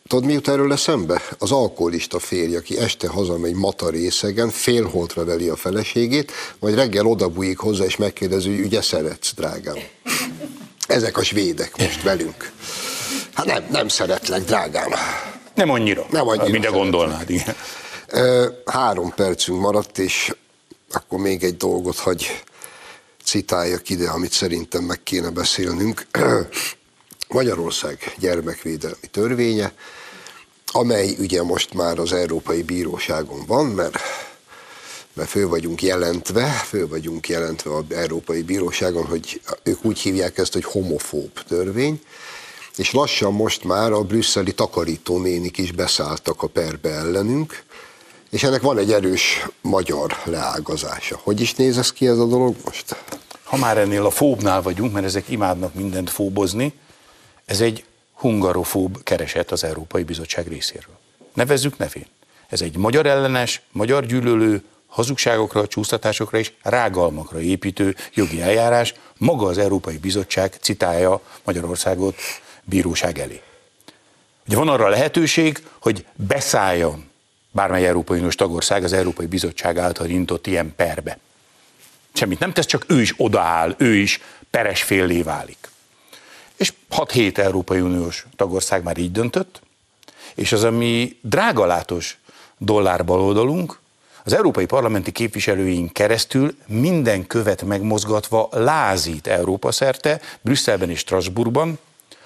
Tudod, 0.07 0.25
mi 0.25 0.33
jut 0.33 0.47
erről 0.47 0.71
eszembe? 0.71 1.21
Az 1.37 1.51
alkoholista 1.51 2.19
férj, 2.19 2.55
aki 2.55 2.77
este 2.77 3.07
hazamegy 3.07 3.53
mata 3.53 3.89
részegen, 3.89 4.49
félholtra 4.49 5.25
veli 5.25 5.49
a 5.49 5.55
feleségét, 5.55 6.31
majd 6.59 6.75
reggel 6.75 7.05
odabújik 7.05 7.57
hozzá, 7.57 7.83
és 7.83 7.95
megkérdezi, 7.95 8.55
hogy 8.55 8.65
ugye 8.65 8.81
szeretsz, 8.81 9.33
drágám. 9.33 9.77
Ezek 10.87 11.17
a 11.17 11.23
svédek 11.23 11.77
most 11.77 12.03
velünk. 12.03 12.51
Hát 13.33 13.45
nem, 13.45 13.65
nem 13.71 13.87
szeretlek, 13.87 14.43
drágám. 14.43 14.89
Nem 15.55 15.69
annyira. 15.69 16.05
Nem 16.09 16.27
annyira. 16.27 16.49
Minde 16.49 16.69
gondolnád, 16.69 17.29
igen. 17.29 17.55
Három 18.65 19.13
percünk 19.15 19.59
maradt, 19.59 19.97
és 19.97 20.35
akkor 20.95 21.19
még 21.19 21.43
egy 21.43 21.57
dolgot 21.57 21.97
hagy 21.97 22.43
citáljak 23.23 23.89
ide, 23.89 24.09
amit 24.09 24.31
szerintem 24.31 24.83
meg 24.83 25.03
kéne 25.03 25.29
beszélnünk. 25.29 26.07
Magyarország 27.27 28.15
gyermekvédelmi 28.19 29.07
törvénye, 29.11 29.73
amely 30.65 31.15
ugye 31.19 31.43
most 31.43 31.73
már 31.73 31.99
az 31.99 32.13
Európai 32.13 32.63
Bíróságon 32.63 33.45
van, 33.45 33.65
mert, 33.65 33.97
mert 35.13 35.29
föl 35.29 35.47
vagyunk 35.47 35.81
jelentve, 35.81 36.47
föl 36.47 36.87
vagyunk 36.87 37.29
jelentve 37.29 37.75
az 37.75 37.83
Európai 37.89 38.41
Bíróságon, 38.41 39.05
hogy 39.05 39.41
ők 39.63 39.85
úgy 39.85 39.99
hívják 39.99 40.37
ezt, 40.37 40.53
hogy 40.53 40.63
homofób 40.63 41.43
törvény, 41.47 42.01
és 42.75 42.91
lassan 42.91 43.33
most 43.33 43.63
már 43.63 43.91
a 43.91 44.03
brüsszeli 44.03 44.53
takarítónénik 44.53 45.57
is 45.57 45.71
beszálltak 45.71 46.43
a 46.43 46.47
perbe 46.47 46.89
ellenünk, 46.89 47.63
és 48.31 48.43
ennek 48.43 48.61
van 48.61 48.77
egy 48.77 48.91
erős 48.91 49.47
magyar 49.61 50.17
leágazása. 50.23 51.19
Hogy 51.23 51.41
is 51.41 51.53
néz 51.53 51.77
ez 51.77 51.91
ki 51.91 52.07
ez 52.07 52.17
a 52.17 52.25
dolog 52.25 52.55
most? 52.65 52.95
Ha 53.43 53.57
már 53.57 53.77
ennél 53.77 54.05
a 54.05 54.09
fóbnál 54.09 54.61
vagyunk, 54.61 54.93
mert 54.93 55.05
ezek 55.05 55.29
imádnak 55.29 55.73
mindent 55.73 56.09
fóbozni, 56.09 56.73
ez 57.45 57.61
egy 57.61 57.83
hungarofób 58.13 59.03
kereset 59.03 59.51
az 59.51 59.63
Európai 59.63 60.03
Bizottság 60.03 60.47
részéről. 60.47 60.97
Nevezzük 61.33 61.77
nevén. 61.77 62.05
Ez 62.47 62.61
egy 62.61 62.77
magyar 62.77 63.05
ellenes, 63.05 63.61
magyar 63.71 64.05
gyűlölő, 64.05 64.63
hazugságokra, 64.87 65.67
csúsztatásokra 65.67 66.37
és 66.37 66.51
rágalmakra 66.61 67.39
építő 67.39 67.95
jogi 68.13 68.41
eljárás, 68.41 68.93
maga 69.17 69.45
az 69.45 69.57
Európai 69.57 69.97
Bizottság 69.97 70.57
citálja 70.61 71.21
Magyarországot 71.43 72.15
bíróság 72.63 73.19
elé. 73.19 73.41
Ugye 74.47 74.57
van 74.57 74.67
arra 74.67 74.89
lehetőség, 74.89 75.63
hogy 75.79 76.05
beszálljon 76.15 77.10
bármely 77.51 77.87
Európai 77.87 78.17
Uniós 78.17 78.35
tagország 78.35 78.83
az 78.83 78.93
Európai 78.93 79.25
Bizottság 79.25 79.77
által 79.77 80.09
intott 80.09 80.47
ilyen 80.47 80.73
perbe. 80.75 81.17
Semmit 82.13 82.39
nem 82.39 82.53
tesz, 82.53 82.65
csak 82.65 82.85
ő 82.87 83.01
is 83.01 83.13
odaáll, 83.17 83.75
ő 83.77 83.95
is 83.95 84.21
peres 84.49 84.83
féllé 84.83 85.21
válik. 85.21 85.69
És 86.55 86.73
6-7 86.91 87.37
Európai 87.37 87.79
Uniós 87.79 88.25
tagország 88.35 88.83
már 88.83 88.97
így 88.97 89.11
döntött, 89.11 89.61
és 90.35 90.51
az, 90.51 90.63
ami 90.63 91.17
drágalátos 91.21 92.17
dollár 92.57 93.05
baloldalunk, 93.05 93.79
az 94.23 94.33
európai 94.33 94.65
parlamenti 94.65 95.11
képviselőink 95.11 95.93
keresztül 95.93 96.55
minden 96.67 97.27
követ 97.27 97.63
megmozgatva 97.63 98.49
lázít 98.51 99.27
Európa 99.27 99.71
szerte, 99.71 100.21
Brüsszelben 100.41 100.89
és 100.89 100.99
Strasbourgban, 100.99 101.79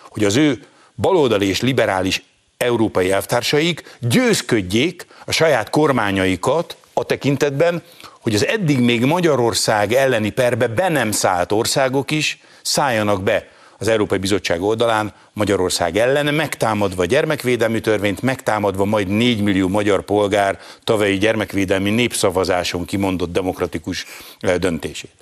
hogy 0.10 0.24
az 0.24 0.36
ő 0.36 0.66
baloldali 0.96 1.48
és 1.48 1.62
liberális 1.62 2.24
európai 2.58 3.12
elvtársaik 3.12 3.98
győzködjék 4.00 5.06
a 5.26 5.32
saját 5.32 5.70
kormányaikat 5.70 6.78
a 6.94 7.04
tekintetben, 7.04 7.84
hogy 8.22 8.36
az 8.36 8.46
eddig 8.46 8.80
még 8.80 9.06
Magyarország 9.06 9.94
elleni 9.94 10.30
perbe 10.30 10.68
be 10.68 10.90
nem 10.90 11.12
szállt 11.12 11.52
országok 11.52 12.12
is 12.12 12.40
szálljanak 12.62 13.24
be 13.24 13.48
az 13.80 13.88
Európai 13.88 14.18
Bizottság 14.18 14.62
oldalán 14.62 15.14
Magyarország 15.34 15.98
ellen, 15.98 16.34
megtámadva 16.34 17.02
a 17.02 17.06
gyermekvédelmi 17.06 17.80
törvényt, 17.80 18.22
megtámadva 18.22 18.86
majd 18.86 19.08
4 19.08 19.42
millió 19.42 19.68
magyar 19.68 20.02
polgár 20.02 20.60
tavalyi 20.84 21.18
gyermekvédelmi 21.18 21.90
népszavazáson 21.90 22.86
kimondott 22.86 23.32
demokratikus 23.32 24.06
eh, 24.40 24.56
döntését. 24.56 25.14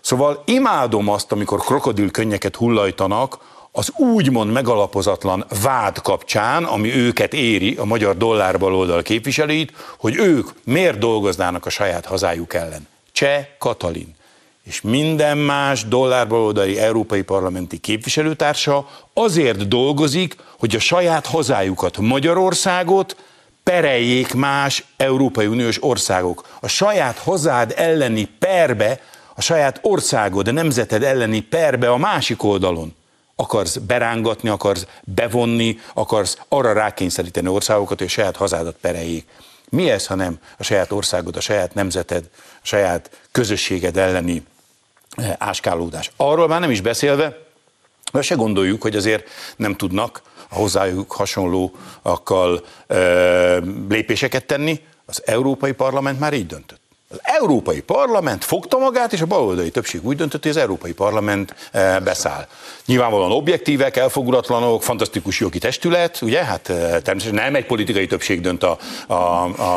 Szóval 0.00 0.42
imádom 0.46 1.08
azt, 1.08 1.32
amikor 1.32 1.60
krokodil 1.60 2.10
könnyeket 2.10 2.56
hullajtanak, 2.56 3.38
az 3.78 3.92
úgymond 3.96 4.52
megalapozatlan 4.52 5.44
vád 5.62 6.00
kapcsán, 6.00 6.64
ami 6.64 6.94
őket 6.94 7.34
éri, 7.34 7.74
a 7.74 7.84
magyar 7.84 8.16
dollár 8.16 9.02
képviselőit, 9.02 9.72
hogy 9.98 10.16
ők 10.16 10.48
miért 10.64 10.98
dolgoznának 10.98 11.66
a 11.66 11.70
saját 11.70 12.06
hazájuk 12.06 12.54
ellen. 12.54 12.88
Cseh 13.12 13.46
Katalin 13.58 14.14
és 14.64 14.80
minden 14.80 15.38
más 15.38 15.84
dollárbalódai 15.84 16.78
európai 16.78 17.22
parlamenti 17.22 17.78
képviselőtársa 17.78 18.88
azért 19.12 19.68
dolgozik, 19.68 20.36
hogy 20.58 20.74
a 20.74 20.78
saját 20.78 21.26
hazájukat, 21.26 21.98
Magyarországot 21.98 23.16
pereljék 23.62 24.34
más 24.34 24.84
Európai 24.96 25.46
Uniós 25.46 25.82
országok. 25.82 26.48
A 26.60 26.68
saját 26.68 27.18
hazád 27.18 27.74
elleni 27.76 28.28
perbe, 28.38 29.00
a 29.34 29.40
saját 29.40 29.78
országod, 29.82 30.48
a 30.48 30.52
nemzeted 30.52 31.02
elleni 31.02 31.40
perbe 31.40 31.90
a 31.90 31.96
másik 31.96 32.42
oldalon 32.42 32.94
akarsz 33.36 33.76
berángatni, 33.76 34.48
akarsz 34.48 34.86
bevonni, 35.04 35.78
akarsz 35.94 36.38
arra 36.48 36.72
rákényszeríteni 36.72 37.48
országokat, 37.48 37.98
hogy 37.98 38.06
a 38.06 38.10
saját 38.10 38.36
hazádat 38.36 38.76
pereljék. 38.80 39.26
Mi 39.68 39.90
ez, 39.90 40.06
ha 40.06 40.14
nem 40.14 40.38
a 40.58 40.62
saját 40.62 40.92
országod, 40.92 41.36
a 41.36 41.40
saját 41.40 41.74
nemzeted, 41.74 42.28
a 42.34 42.60
saját 42.62 43.10
közösséged 43.32 43.96
elleni 43.96 44.42
eh, 45.16 45.32
áskálódás? 45.38 46.10
Arról 46.16 46.48
már 46.48 46.60
nem 46.60 46.70
is 46.70 46.80
beszélve, 46.80 47.38
mert 48.12 48.26
se 48.26 48.34
gondoljuk, 48.34 48.82
hogy 48.82 48.96
azért 48.96 49.28
nem 49.56 49.76
tudnak 49.76 50.22
a 50.48 50.54
hozzájuk 50.54 51.12
hasonlóakkal 51.12 52.64
eh, 52.86 53.56
lépéseket 53.88 54.46
tenni. 54.46 54.80
Az 55.06 55.22
Európai 55.24 55.72
Parlament 55.72 56.20
már 56.20 56.32
így 56.32 56.46
döntött. 56.46 56.80
Európai 57.40 57.80
Parlament 57.80 58.44
fogta 58.44 58.78
magát, 58.78 59.12
és 59.12 59.20
a 59.20 59.26
baloldali 59.26 59.70
többség 59.70 60.06
úgy 60.06 60.16
döntött, 60.16 60.42
hogy 60.42 60.50
az 60.50 60.56
Európai 60.56 60.92
Parlament 60.92 61.54
eh, 61.72 62.00
beszáll. 62.00 62.48
Nyilvánvalóan 62.86 63.32
objektívek, 63.32 63.96
elfogulatlanok, 63.96 64.82
fantasztikus 64.82 65.40
jogi 65.40 65.58
testület, 65.58 66.22
ugye? 66.22 66.44
Hát 66.44 66.68
eh, 66.68 66.76
természetesen 66.76 67.34
nem 67.34 67.54
egy 67.54 67.66
politikai 67.66 68.06
többség 68.06 68.40
dönt 68.40 68.62
a, 68.62 68.78
a, 69.06 69.14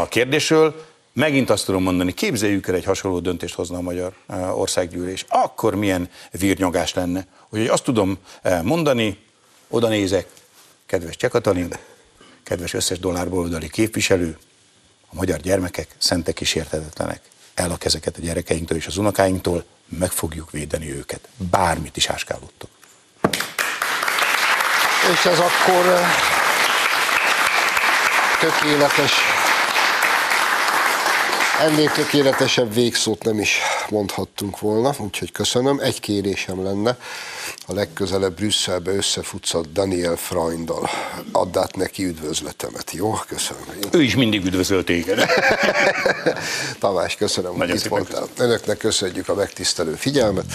a 0.02 0.08
kérdésről. 0.08 0.88
Megint 1.14 1.50
azt 1.50 1.66
tudom 1.66 1.84
mondani, 1.84 2.14
képzeljük 2.14 2.68
el 2.68 2.76
egy 2.76 2.86
hasonló 2.86 3.20
döntést 3.20 3.56
hozna 3.56 3.78
a 3.78 3.82
Magyar 3.82 4.14
eh, 4.28 4.60
Országgyűlés. 4.60 5.26
Akkor 5.30 5.76
milyen 5.76 6.10
vírnyogás 6.32 6.94
lenne. 6.94 7.26
Úgyhogy 7.50 7.68
azt 7.70 7.84
tudom 7.84 8.18
mondani, 8.64 9.18
oda 9.70 9.88
nézek, 9.88 10.28
kedves 10.86 11.16
Csekatalin, 11.16 11.74
kedves 12.44 12.74
összes 12.74 13.00
dollárból 13.00 13.50
képviselő, 13.72 14.38
a 15.12 15.16
magyar 15.16 15.40
gyermekek 15.40 15.96
szentek 15.98 16.42
és 16.42 16.56
értetetlenek. 16.56 17.22
El 17.60 17.72
a 17.72 17.78
kezeket 17.78 18.18
a 18.18 18.22
gyerekeinktől 18.22 18.78
és 18.78 18.88
az 18.88 18.98
unokáinktól, 18.98 19.64
meg 19.86 20.12
fogjuk 20.12 20.52
védeni 20.52 20.92
őket. 20.96 21.28
Bármit 21.38 21.98
is 21.98 22.10
áskálódtok. 22.10 22.70
És 25.12 25.26
ez 25.26 25.40
akkor 25.40 25.86
eh, 25.86 26.10
tökéletes, 28.40 29.12
ennél 31.60 31.92
tökéletesebb 31.92 32.74
végszót 32.74 33.24
nem 33.24 33.40
is 33.40 33.60
mondhattunk 33.90 34.60
volna, 34.60 34.94
úgyhogy 34.98 35.32
köszönöm. 35.32 35.80
Egy 35.80 36.00
kérésem 36.00 36.64
lenne, 36.64 36.98
a 37.68 37.74
legközelebb 37.74 38.36
Brüsszelbe 38.36 38.92
összefutsz 38.92 39.54
a 39.54 39.62
Daniel 39.74 40.16
Freundal. 40.16 40.90
Add 41.32 41.58
át 41.58 41.76
neki 41.76 42.06
üdvözletemet, 42.06 42.92
jó? 42.92 43.14
Köszönöm. 43.28 43.64
Ő 43.92 44.02
is 44.02 44.16
mindig 44.16 44.46
üdvözölt 44.46 44.86
téged. 44.86 45.26
Tamás, 46.80 47.16
köszönöm, 47.16 47.52
Nagyon 47.52 47.70
hogy 47.70 47.80
itt 47.86 47.90
voltál. 47.90 48.28
Köszönöm. 48.36 48.52
Önöknek 48.52 48.78
köszönjük 48.78 49.30
a 49.30 49.34
megtisztelő 49.34 49.94
figyelmet. 49.94 50.46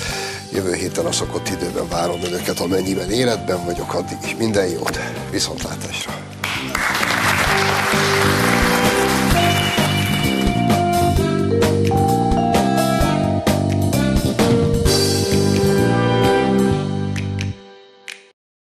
Jövő 0.52 0.74
héten 0.74 1.07
a 1.07 1.12
szokott 1.12 1.48
időben 1.48 1.88
várom 1.88 2.22
önöket, 2.22 2.61
amennyiben 2.61 3.11
életben 3.11 3.64
vagyok, 3.64 3.94
addig 3.94 4.18
is 4.24 4.34
minden 4.36 4.66
jót. 4.68 4.98
Viszontlátásra. 5.30 6.34